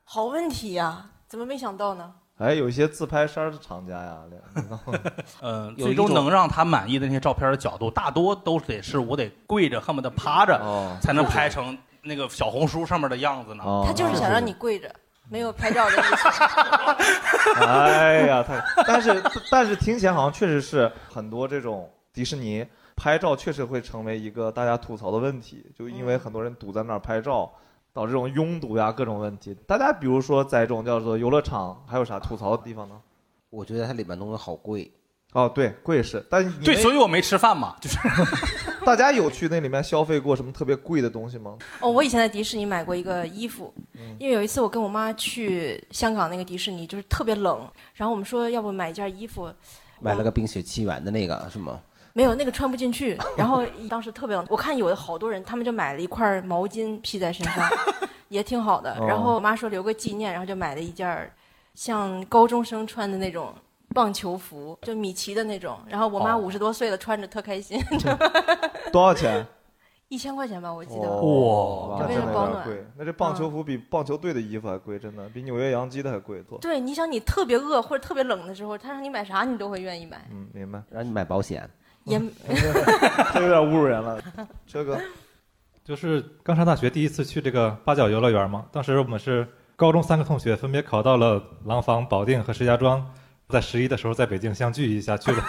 [0.02, 2.14] 好问题呀，怎么没想到呢？
[2.38, 4.18] 哎，有一些自拍衫的厂家呀，
[5.40, 10.60] 嗯 最终能让他满意的那些照片的角度，大多都得是我得跪着，恨不得趴着，
[11.00, 13.64] 才能拍成那个小红书上面的样子呢。
[13.64, 14.94] 哦他就是想让你跪着，
[15.30, 16.28] 没有拍照的意思。
[17.64, 22.66] 哎呀，太，但是但是听起来好像确实是很多这种迪士尼
[22.96, 27.50] 拍照确实会成为一个大家吐槽的问题，就因为很多人堵在那儿拍照，
[27.96, 29.56] 导致这种拥堵呀各种问题。
[29.66, 33.00] 大家比如说在这种叫做游乐场，还有啥吐槽的地方呢？
[33.48, 34.90] 我觉得它里面东西好贵。
[35.32, 37.98] 哦，对，贵是，但你对，们所以我没吃饭嘛，就是
[38.84, 41.56] 大家有去那里面消费过什么特别贵的东西吗？
[41.80, 43.72] 哦，我以前在迪士尼买过一个衣服，
[44.18, 49.50] 因为有一次我跟我妈去香港那个迪士尼，就是特别冷，然后我们说要不买一件衣服，
[50.00, 51.80] 买了个冰雪奇缘的那个是吗？
[52.16, 57.68] 没有那个穿不进去，然后当时特别冷，我看有的好多人他们就买了一块毛巾披在身上，
[58.30, 58.94] 也挺好的。
[58.98, 61.30] 哦然后我妈说留个纪念，然后就买了一件
[61.74, 63.52] 像高中生穿的那种
[63.94, 65.78] 棒球服，就米奇的那种。
[65.86, 67.78] 然后我妈哦五十多岁了，穿着特开心，
[68.90, 69.46] 多少钱？
[70.08, 71.10] 一千块钱吧，我记得。
[71.10, 72.64] 哇，那就为真了保暖。
[72.64, 72.86] 的有点贵。
[72.96, 76.42] 那这棒球服比棒球队的衣服还贵，真的比纽约洋基的还贵。
[76.44, 80.26] 多，对，你想你特别饿或者特别冷的时候，他让你买啥你都会愿意买。
[80.30, 80.82] 嗯，明白。
[80.88, 81.68] 让你买保险，
[82.06, 82.18] 也
[83.34, 84.18] 这有点侮辱人了。
[84.66, 84.98] 这个
[85.84, 89.46] 就是刚上大学第一次去这个八角游乐园嘛，当时我们是
[89.76, 93.04] 高中三个同学分别考到了廊坊、保定和石家庄，
[93.48, 95.44] 在十一的时候在北京相聚一下，去了。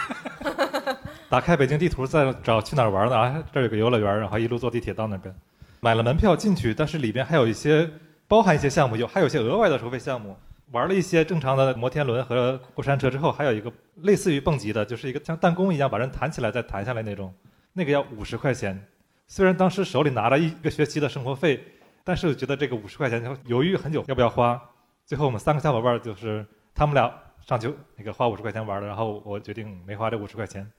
[1.30, 3.16] 打开北京地图，再找去哪儿玩呢？
[3.16, 5.34] 啊，这儿有个游乐园，然后一路坐地铁到那边，
[5.80, 7.88] 买了门票进去，但是里边还有一些
[8.26, 10.36] 包含一些项目，有还有一些额外的收费项目。
[10.70, 17.32] 玩了一些正常的摩天轮和过山车之后，还有一个类似于蹦极的，就是一个像弹弓一样把人弹起来再弹下来那种，
[17.72, 18.86] 那个要五十块钱。
[19.26, 21.62] 虽然当时手里拿了一个学期的生活费，
[22.04, 24.60] 但是我觉得这个五十块钱犹豫很久要不要花。
[25.04, 26.44] 最后我们三个小伙伴就是
[26.74, 30.70] 他们俩上去那个花五十块钱玩了，然后我决定没花这五十块钱，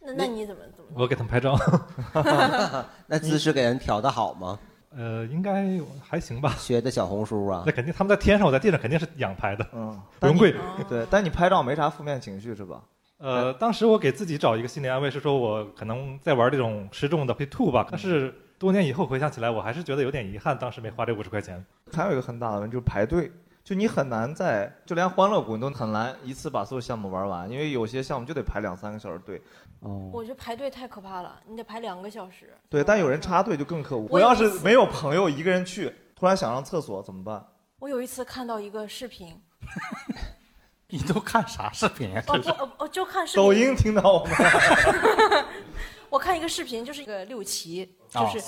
[0.00, 0.90] 那那你怎么怎么？
[0.94, 1.56] 我给他们拍照。
[3.06, 4.58] 那姿势给人调的好吗？
[4.96, 6.54] 呃，应该还行吧。
[6.58, 7.72] 学的小红书啊那？
[7.72, 10.54] 肯定他们在天上，我在地上肯定是仰拍的，嗯， 不用跪。
[10.88, 12.80] 对，但你拍照没啥负面情绪是吧？
[13.18, 21.64] 呃，当时我给自己找一个心理安慰，是说我可能在玩这种失重的会吐吧，但是多年以后回想起来，我还是觉得有点遗憾，当时没花这五十块钱。
[21.92, 23.30] 还有一个很大的问题就是排队，
[23.64, 29.40] 就你很难在，就连欢乐谷你都很难一次把所有项目玩完，因为有些项目就得排两三个小时队。
[29.80, 32.56] 哦，我觉得排队太可怕了，你得排两个小时。
[32.68, 34.02] 对，但有人插队就更可恶。
[34.02, 37.46] 我我要是没有朋友一个人去，突然想上厕所怎么办？
[37.78, 39.40] 我有一次看到一个视频，
[40.88, 42.22] 你都看啥视频呀？
[42.26, 43.44] 哦不，哦哦就看视频。
[43.44, 44.30] 抖音听到吗？
[46.08, 48.40] 我看一个视频，就是一个六旗，就哦是、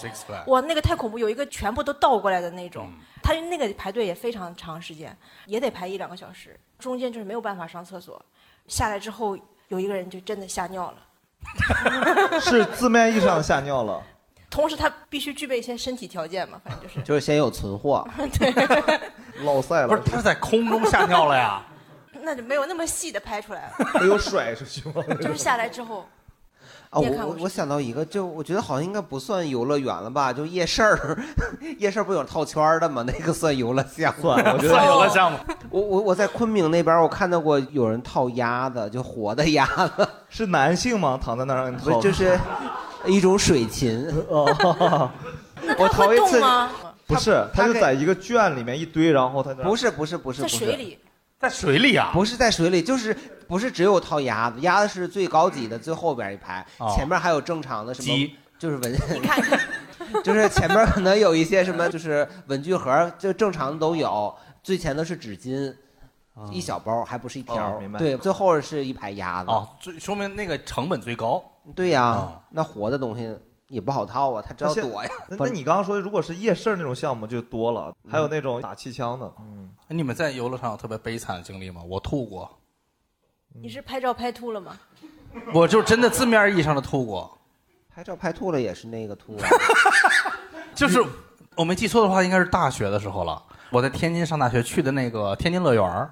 [0.47, 2.89] 哇，那个太恐怖，有一个全部都倒过来的那种，
[3.22, 5.14] 他那个排队也非常长时间，
[5.45, 8.24] 也得排一两个小时，中间就是没有办法上厕所，
[8.68, 10.99] 下来之后有一个人就真的吓尿了，
[12.41, 14.03] 是字面意义上的吓尿了。
[14.51, 17.03] 同时他必须具备一些身体条件嘛，反正就是。
[17.03, 18.07] 就是先有存货，
[19.45, 19.89] 落塞了。
[19.89, 21.62] 不是，他是在空中吓尿了呀？
[22.22, 25.03] 那就没有那么细的拍出来了，没有甩出去吗？
[25.20, 26.07] 就是下来之后，
[26.91, 31.18] 啊，我我我想到一个，就我觉得好像应该不算游乐园了吧，就夜市儿，
[31.78, 33.05] 夜市儿不有套圈儿的吗？
[33.07, 34.22] 那个算游乐项目。
[34.22, 35.39] 算，我觉得游乐项目。
[35.70, 41.18] 我我我在昆明那边儿，我看到过有人套鸭子，就活的鸭子， 是男性吗？
[41.22, 42.39] 躺在那儿让你不是掏，就是
[43.07, 44.07] 一种水禽。
[44.28, 45.11] 哦，
[45.78, 46.70] 我头一次动吗？
[47.07, 50.99] 不是，他就在一个圈里面一堆，然后他在那儿不是不是不是在不是，水里，
[51.39, 52.11] 在水里啊？
[52.12, 53.16] 不是在水里，就是
[53.49, 59.59] 不是只有套鸭子，鸭子是最高级的，最后边一排，哦前面还有正常的什么鸡，就是文，你看看，
[60.22, 64.32] 就是前面可能有一些什么，就是文具盒，就正常的都有，
[64.62, 65.74] 最前头是纸巾。
[66.53, 69.51] 一小包，还不是一条、哦明白对，最后是一排鸭子。
[69.51, 71.42] 哦，最说明那个成本最高。
[71.74, 73.36] 对呀、哦那活的东西
[73.66, 75.11] 也不好套啊，它知道躲呀。
[75.28, 81.82] 那那你刚刚说的，如果是夜市那种项目就多了，嗯还有那种打气枪的，嗯，你们在游乐场有特别悲惨的经历吗？
[81.84, 82.49] 我吐过，
[83.55, 84.76] 你是拍照拍吐了吗？
[85.53, 87.38] 我就真的字面意义上的吐过。
[87.94, 89.49] 拍照拍吐了也是那个吐啊。
[90.74, 91.03] 就是
[91.57, 93.42] 我没记错的话，应该是大学的时候了。
[93.70, 96.11] 我在天津上大学去的那个天津乐园儿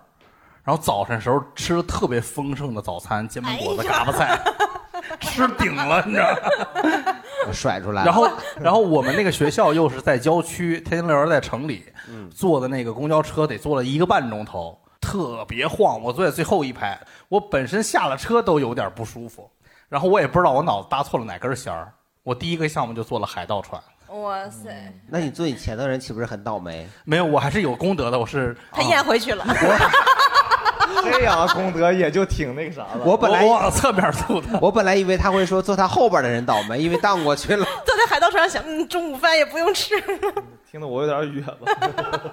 [0.62, 4.38] 然后早晨时候吃了特别丰盛的早餐，煎饼果子、嘎巴菜，
[5.20, 7.16] 吃顶了，你知道吗？
[7.52, 8.06] 甩出来了。
[8.06, 8.28] 然后，
[8.60, 14.76] 然后我们那个学校又是在郊区，天津乐园在城里，嗯坐的那个公交车得坐了一个半钟头，
[15.06, 16.02] 特别晃。
[16.02, 16.98] 我坐在最后一排，
[17.28, 19.48] 我本身下了车都有点不舒服，
[19.88, 21.92] 然后我也不知道我脑子搭错了哪根弦儿。
[22.24, 26.88] 我第一个项目就坐了海盗船，哇塞，那你坐你前的人岂不是很倒霉？
[27.04, 29.46] 没有，我还是有功德的，我是 他咽回去了。
[31.04, 33.04] 这样的功德也就挺那个啥了。
[33.04, 34.58] 我本来我往侧面吐的。
[34.60, 37.64] 我本来以为他会说坐他后边的人倒霉，因为荡过去了。
[37.86, 39.94] 坐在海盗船上想，嗯，中午饭也不用吃。
[40.68, 42.32] 听得我有点远了。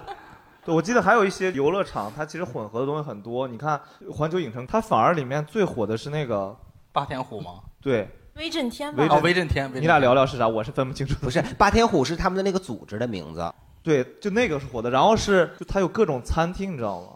[0.65, 3.47] 对，我记得还有一些游乐场，它其实混合的东西很多。
[3.47, 3.79] 你看
[4.11, 6.55] 环球影城，它反而里面最火的是那个
[6.91, 7.59] 霸天虎吗？
[7.81, 10.47] 对，威震天吧威，哦，威震天，威震你俩聊聊是啥？
[10.47, 11.15] 我是分不清楚。
[11.21, 17.07] 不是霸天虎是他们的那个组织的名字，对，就那个是火的，然后是就它有各种餐厅，你知道吗？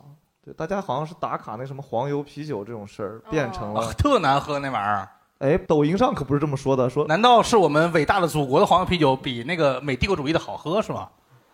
[0.43, 5.07] 对，大家好像是打卡那什么黄油啤酒这种事儿，变成了、啊特难喝那玩意儿。
[5.39, 11.07] 哎，抖音上可不是这么说的，说难道是我们伟大的祖国的黄油啤酒比那个美帝国主义的好喝是吗？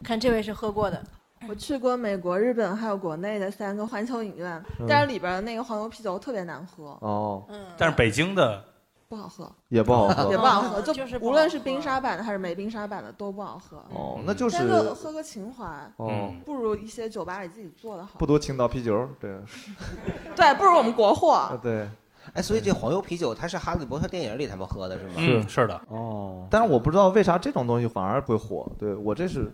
[0.03, 1.03] 看这位是喝过的，
[1.47, 7.43] 我去过美国、日本还有国内的三个环球影院，嗯但是里边的那个黄油啤酒特别难喝，哦，
[7.77, 8.63] 但是北京的
[9.09, 13.77] 不好喝，也不好喝， 也不好喝，就就是不无论是冰沙版的还是没冰沙版的都不好喝。
[13.93, 14.57] 哦，那就是
[14.95, 15.65] 喝个情怀，
[15.97, 18.11] 哦，不如一些酒吧里自己做的好。
[18.17, 19.37] 不如青岛啤酒，对，
[20.35, 21.31] 对，不如我们国货。
[21.33, 21.87] 啊对，
[22.33, 25.13] 哎，所以这黄油啤酒它是哈利波特电影里他们喝的是吗？
[25.17, 25.79] 嗯，是的。
[25.89, 29.51] 哦，但是我不知道为啥这种东西反而会火，对我这是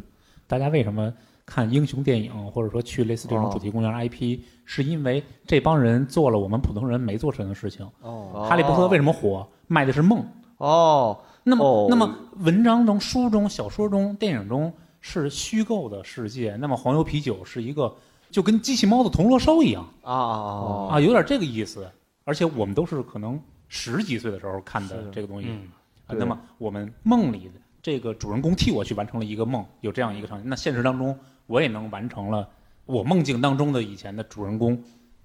[0.48, 1.12] 大家为什么
[1.50, 7.90] 看英雄电影，或者说去类似这种主题公园 IP，、是因为这帮人做了我们普通人没做成的事情。
[8.02, 9.48] 哦哈利波特为什么火？
[9.68, 10.24] 卖的是梦。
[10.58, 14.72] 哦，那么、哦那么文章中、书中、小说中、电影中
[15.02, 17.94] 是虚构的世界，那么黄油啤酒是一个
[18.30, 21.90] 就跟机器猫的铜锣烧一样啊啊啊，有点这个意思。
[22.26, 25.68] 而且我们都是可能十几岁的时候看的这个东西，嗯
[26.06, 30.48] 啊，那么我们梦里的这个主人公替我去完成了一个梦，有这样一个场景。
[30.48, 31.18] 那现实当中
[31.50, 32.48] 我也能完成了
[32.86, 34.80] 我梦境当中的以前的主人公，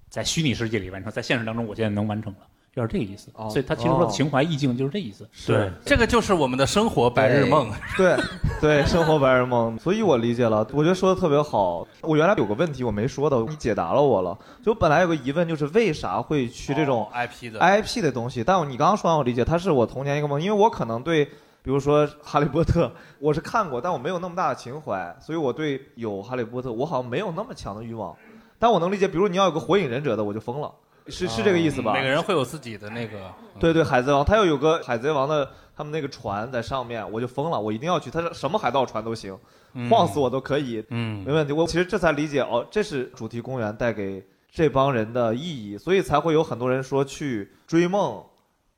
[0.09, 2.39] 在虚拟世界里完成，在现实当中我现在能完成了，
[2.75, 3.29] 就是这个意思。
[3.35, 5.29] 哦所以他其实说的情怀意境就是这意思。
[5.45, 7.69] 对，这个就是我们的生活白日梦。
[7.95, 8.17] 对
[8.59, 11.87] 对，生活白日梦，所以我理解了，我觉得说的特别好。
[12.01, 14.35] 我原来有个问题我没说的，你解答了我了。
[14.63, 18.43] 就本来有个疑问，就是为啥会去这种哦 IP 的 IP 的东西？
[18.43, 21.29] 但你刚刚说完，我理解，它是我童年一个梦，因为我可能对。
[21.65, 22.85] 比如说《哈利波特》，
[23.17, 28.15] 我是看过，但我没有那么大的情怀，所以我对有《哈利波特》，我好像没有那么强的欲望。
[28.59, 30.71] 但我能理解，比如你要有个《火影忍者》的，我就疯了，
[31.07, 31.91] 是是这个意思吧？
[31.93, 33.17] 每个人会有自己的那个，
[33.59, 38.11] 对对，海贼王，他要有个海贼王的他们那个船在上面，我就疯了，我一定要去。
[38.11, 39.35] 他是什么海盗船都行，
[39.73, 41.51] 嗯晃死我都可以，嗯没问题。
[41.51, 48.23] 我其实这才理解哦，这是主题公园带给这帮人的意义，所以才会有很多人说去追梦，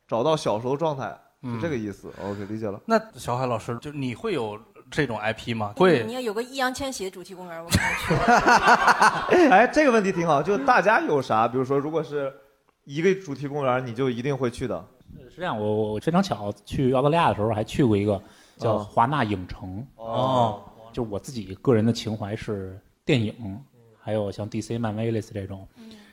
[0.08, 2.12] 找到小时候状态，是这个意思。
[2.24, 2.82] OK，理解了。
[2.86, 4.60] 那小海老师，就你会有
[4.90, 5.74] 这种 IP 吗？
[5.78, 9.50] 会你要有个易烊千玺的主题公园，我 可能去。
[9.50, 11.48] 哎，这个问题挺好，就大家有啥？
[11.48, 12.34] 比如说，如果是
[12.86, 14.86] 一个主题公园，你就一定会去的。
[15.30, 18.22] 是这样，我我非常巧去澳大利亚的时候还去过一个
[18.58, 23.62] 叫哦华纳影城哦，就我自己个人的情怀是电影，
[24.00, 25.68] 还有像 DC、漫威类似这种，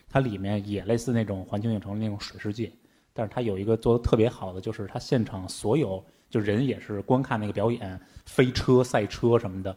[0.09, 2.71] 它里面也类似那种环球影城那种水世界，
[3.15, 9.75] 但是他有一个做的特别好的，就是他现场所有就人也是观看那个表演，飞车、赛车什么的。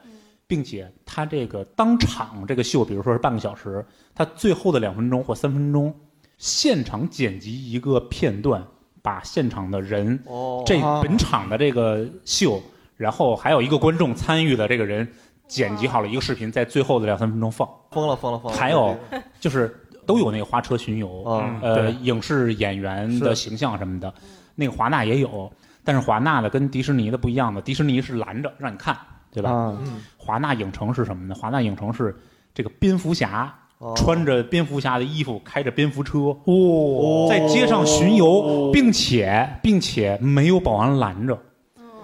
[0.48, 3.84] 并且他这个当场这个秀，比如说是半个小时，
[4.14, 5.94] 他最后的两分钟或三分钟，
[6.38, 8.66] 现场剪辑一个片段，
[9.02, 12.62] 把现场的人，哦这本场的这个秀，
[12.96, 15.06] 然后还有一个观众参与的这个人，
[15.46, 17.68] 剪辑好了一个视频，在最后的两三分钟放。
[17.90, 18.58] 疯了疯了疯了！
[18.58, 18.96] 还有
[19.38, 19.78] 就是
[20.08, 21.92] 都有那个花车巡游，嗯呃，对。
[22.00, 24.12] 影视演员的形象什么的，
[24.54, 25.52] 那个华纳也有，
[25.84, 28.96] 但是华纳的跟迪士尼的不一样的，迪士尼是拦着让你看，
[29.30, 29.76] 对吧？
[30.16, 31.34] 华纳影城是什么呢？
[31.34, 32.16] 华纳影城是
[32.54, 33.54] 这个蝙蝠侠。
[33.78, 33.92] 哦。
[33.94, 41.38] 穿着蝙蝠侠的衣服，开着蝙蝠车，哦，在街上巡游，并且并且没有保安拦着，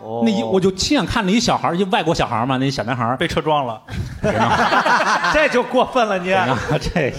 [0.03, 0.23] 哦。
[0.25, 3.83] 那一我就亲眼看了一小孩儿，就外国小孩儿嘛，那小男孩被车撞了，
[5.35, 6.27] 这就过分了，你
[6.79, 7.13] 这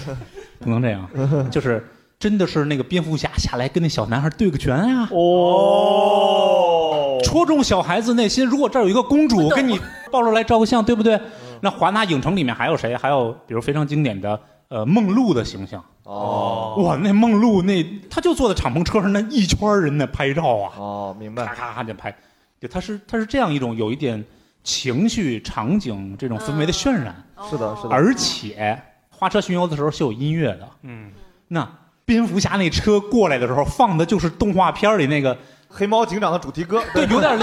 [0.60, 1.08] 不能这样，
[1.50, 1.84] 就是
[2.18, 8.46] 真的是那个蝙蝠侠下来跟那小男孩对个拳啊，哦，戳中小孩子内心。
[8.46, 9.78] 如果这儿有一个公主 跟你
[10.10, 11.20] 抱着来照个相，对不对？
[11.60, 12.96] 那华纳影城里面还有谁？
[12.96, 14.38] 还有比如非常经典的
[14.68, 15.82] 呃梦露的形象。
[16.04, 22.14] 哦，哇，那梦露那他就坐在敞篷车上，那一圈人那拍照啊，哦，明白，咔咔咔的拍，
[22.60, 24.22] 就他是他是这样一种有一点
[24.62, 27.14] 情绪场景这种氛围的渲染，
[27.50, 28.80] 是的，是的，而且
[29.16, 31.10] 花车巡游的时候是有音乐的，嗯，
[31.48, 31.68] 那
[32.04, 35.36] 蝙蝠侠那车过来的时候放的就是动画片里那个
[35.68, 37.38] 黑猫警长的主题歌，对， 有点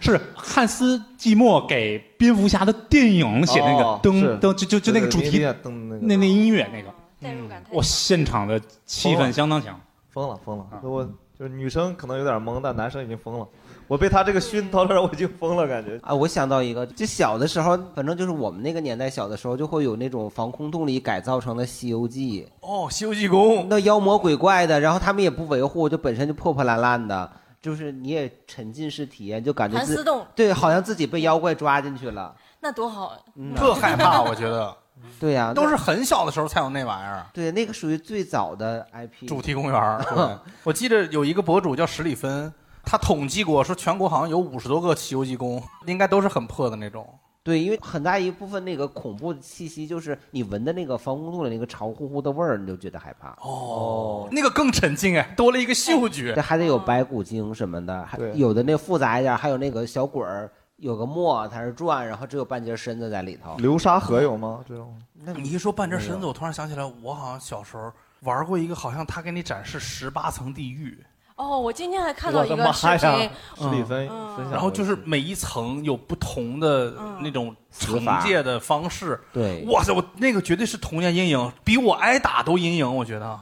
[0.00, 5.70] 是汉斯季默给蝙蝠侠的电影写那个哦噔噔，就就就那个主题那个
[6.02, 9.80] 那那音乐那个，代入感太哇，现场的气氛相当强。
[10.10, 11.04] 疯了疯了，我
[11.36, 13.48] 就是女生可能有点懵，但男生已经疯了。
[13.86, 15.98] 我被他这个熏到这儿，我已经疯了，感觉。
[16.02, 22.48] 啊，我想到一个，就小的时候，反正就是我们那个年代小的时候，就会有那种防空洞里改造成的《西游记》。
[22.66, 27.30] 哦，《西游记》宫那妖魔鬼怪的，然后他们也不维护，就本身就破破烂烂的，
[27.60, 32.34] 就是你也沉浸式体验，就感觉自盘丝洞对，好像自己被妖怪抓进去了。
[32.60, 33.18] 那多好啊！
[33.54, 34.74] 特害怕，我觉得
[35.20, 37.26] 对呀、都是很小的时候才有那玩意儿。
[37.34, 42.50] 对，那个属于最早的 IP 主题公园儿，对 我记得有一个博主叫史里芬，
[42.84, 47.06] 他统计过说全国好像有五十多个《西游记》宫，应该都是很破的那种。
[47.42, 53.36] 对，因为很大一部分那个恐怖气息就是你闻的那个防空洞的那个潮乎乎的味儿，你就觉得害怕。
[53.42, 56.40] 哦，那个更沉浸哎，多了一个嗅觉这。
[56.40, 63.54] 还得有白骨精什么的，还有的那复杂一点，还有那个小鬼儿，有个磨它是转，然后只有半截身子在里头。
[63.58, 64.64] 流沙河有吗？
[64.66, 64.96] 这种
[65.36, 70.98] 你一说半截身子，我突然想起来，我好像小时候玩过一个，好像他给你展示十八层地狱。
[71.36, 74.06] 哦，我今天还看到一个视频，史蒂芬
[74.50, 79.20] 然后就是每一层有不同的那种惩戒的方式。
[79.32, 83.40] 对哇塞，我那个绝对是童年阴影，比我挨打都阴影，我觉得。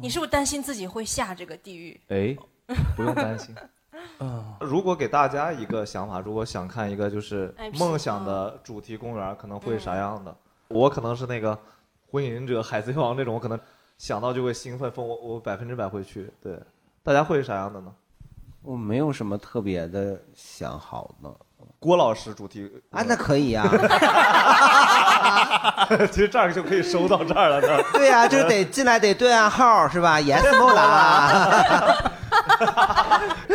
[0.00, 2.00] 你是不是担心自己会下这个地狱？
[2.08, 2.36] 哎，
[2.96, 3.54] 不用担心。
[4.20, 10.34] 嗯，如果给大家一个想法，如果想看一个就是哎梦想的主题公园，可能会啥样的？
[10.68, 11.58] 我可能是那个
[12.08, 13.58] 火影忍者、海贼王这种，我可能
[13.98, 16.32] 想到就会兴奋，疯我我百分之百会去。
[16.42, 16.58] 对，
[17.02, 17.92] 大家会是啥样的呢？
[18.62, 21.28] 我没有什么特别的想好呢。
[21.80, 23.66] 郭老师主题啊，那可以呀、
[26.12, 27.82] 其实这儿就可以收到这儿了呢。
[27.92, 32.12] 对呀、就得进来得对暗号是吧？Yes no 啦。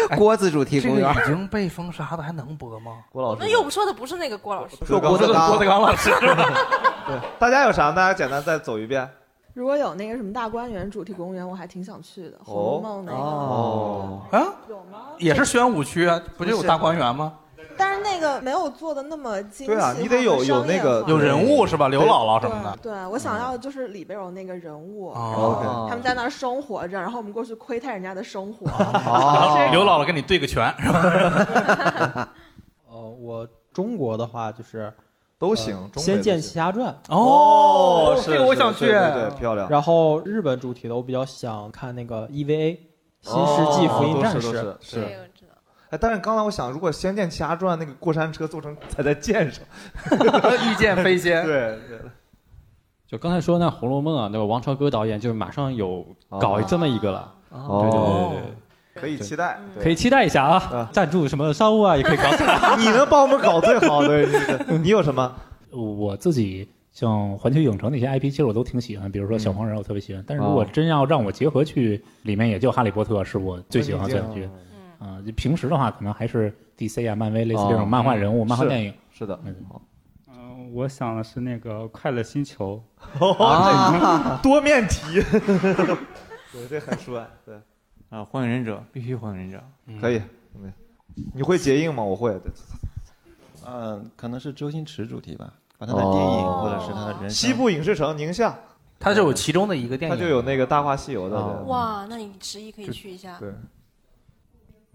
[0.18, 2.98] 郭子主题这公园个已经被封杀的，还能播吗？
[3.10, 6.10] 郭老师，那又说的不是那个郭老师，说郭德纲，郭德纲老师。
[6.10, 7.94] 对，大家有啥？
[7.94, 9.10] 大家简单再走一遍。
[9.58, 13.18] 如果有那个什么大观园主题公园，我还挺想去的，《红楼梦》那个。
[13.18, 17.34] 哦啊，有吗也是宣武区啊，不就有大观园吗？
[17.76, 21.88] 但是那个没有做的那么精细对啊你得有有那个有人物是吧？
[21.88, 22.78] 刘姥姥什么的。
[22.84, 28.68] 对，我想要的就是里边有那个人物，哦然后他们在那儿生活着，然后我们过去窥探人家的生活。
[28.70, 32.30] 哦 刘姥姥跟你对个拳，是吧？
[32.92, 34.94] 呃，我中国的话就是
[35.40, 42.76] 都行呃仙剑奇侠传》哦是这个我想去对对对漂亮然后日本主题的，我比较想看那个 EVA
[43.22, 45.30] 《新世纪福音战士是》都是是。
[45.90, 49.64] 哎，但是刚才我想，如果《仙剑奇侠传》那个过山车做成踩在剑上，
[50.72, 52.00] 御剑飞仙 对对。
[53.08, 56.06] 就刚才说那《红楼梦》啊，那个王朝歌导演就马上有
[56.40, 57.34] 搞这么一个了。
[57.52, 58.58] 哦对对对对
[59.00, 60.90] 可以期待，可以期待一下啊！
[60.92, 62.24] 赞助什么商务啊，也可以搞。
[62.78, 64.26] 你能帮我们搞最好的，
[64.68, 65.36] 你你有什么？
[65.72, 70.24] 我自己像环球影城那些 IP，其实我都挺喜欢，比如说小黄人，我特别喜欢。
[70.28, 74.50] 但是如果哦真要让我结合去，里面也就《哈利波特》是我最喜欢、最想去。
[75.00, 78.94] 啊，就平时的话，可能还是 DC 啊、漫威类似这种漫画人物、漫画电影。
[79.12, 79.56] 是的，嗯，
[80.30, 82.82] 嗯，我想的是那个《快乐星球》
[83.24, 85.22] 哦， 多面体，
[86.52, 87.56] 对，这很帅，对，
[88.10, 89.62] 啊，火影忍者必须火影忍者，
[90.00, 90.22] 可以，
[91.34, 92.04] 你会结印吗？
[92.04, 92.52] 我会，对，
[93.66, 98.58] 嗯，可能是周星驰主题吧，把他的电影哦或者是他的人生西部影视城宁夏，
[99.00, 103.38] 它就有其中的一个电影，它就有那个《大话西游》的，哇，那你十一可以去一下。
[103.40, 103.50] 对，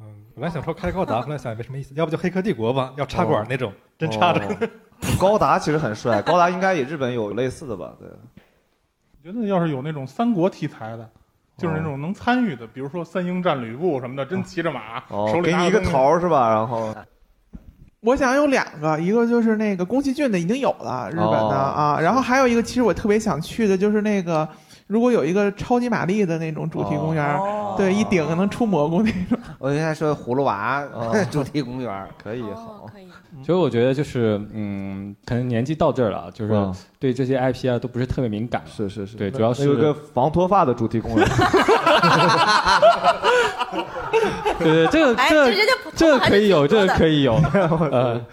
[0.00, 4.40] 嗯本来想说开高达，后来想也没什么意思，要不就黑客帝国吧，要插管那种，真插着。
[4.46, 4.68] 哦
[5.18, 7.92] 高达其实很帅，高达应该也日本有类似的吧？
[7.98, 11.10] 对，我觉得要是有那种三国题材的，
[11.56, 16.48] 就是那种能参与的，比如说三英战吕布什么的，真骑着马，哦手，里给你一个拿东西桃儿是吧？
[16.48, 16.94] 然后
[18.00, 24.48] 我想有两个，一个就是那个宫崎骏的已经有了日本的、哦啊，然后还有一个其实我特别想去的就是那个，
[24.88, 29.38] 如果有一个超级玛丽的那种主题公园，哦对，一顶能出蘑菇那种。
[29.60, 32.90] 我刚才说葫芦娃、哦 主题公园，可以好，
[33.44, 36.74] 所以我觉得就是，嗯，可能年纪到这儿了，就是嗯。
[36.98, 38.62] 对这些 IP 啊都不是特别敏感。
[38.66, 41.26] 是是是，对，主要是那有个防脱发的主题公园，
[44.60, 45.52] 对对，这个哎这
[45.96, 47.34] 这个可以有，这个可以有，
[47.90, 48.24] 呃，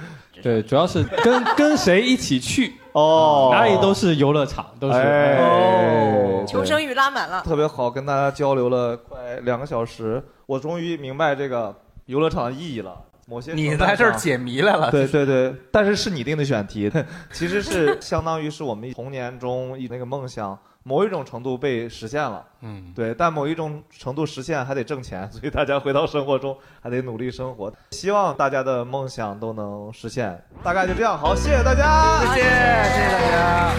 [0.43, 3.49] 对，主要是跟 跟谁一起去哦。
[3.51, 5.37] 哪里都是游乐场，都是哎。
[5.37, 7.41] 哦求生欲拉满了。
[7.41, 11.75] 特别好，跟大家交流了快两个小时，我终于明白这个
[12.05, 12.95] 游乐场的意义了。
[13.29, 16.91] 某些你在这儿解谜来了对对对，但是是你定的选题，
[17.31, 22.43] 其实是 相当于是我们童年中一那个梦想，某一种程度被实现了。
[22.61, 27.71] 嗯，对，但某一种程度实现还得挣钱，所以大家回到生活中还得努力生活。
[27.91, 30.43] 希望大家的梦想都能实现。
[30.63, 33.69] 大概就这样，好，谢谢大家，谢谢谢谢大家，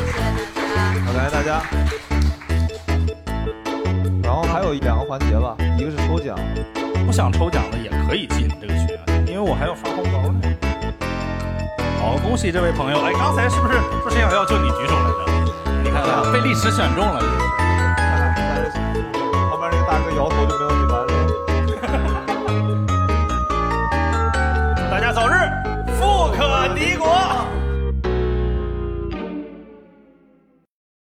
[1.04, 1.60] 好，感谢大家。
[4.22, 6.38] 然后还有两个环节吧，一个是抽奖，
[7.04, 8.99] 不想抽奖的也可以进这个群，因
[9.42, 10.38] 为我还要发红包呢。
[11.98, 13.00] 好，恭喜这位朋友！
[13.00, 13.72] 哎，刚才是不是
[14.02, 15.24] 说谁想要就你举手来着？
[15.82, 17.20] 你看看，被历史选中了。
[17.96, 18.70] 看看
[19.48, 20.44] 旁边那个大哥摇头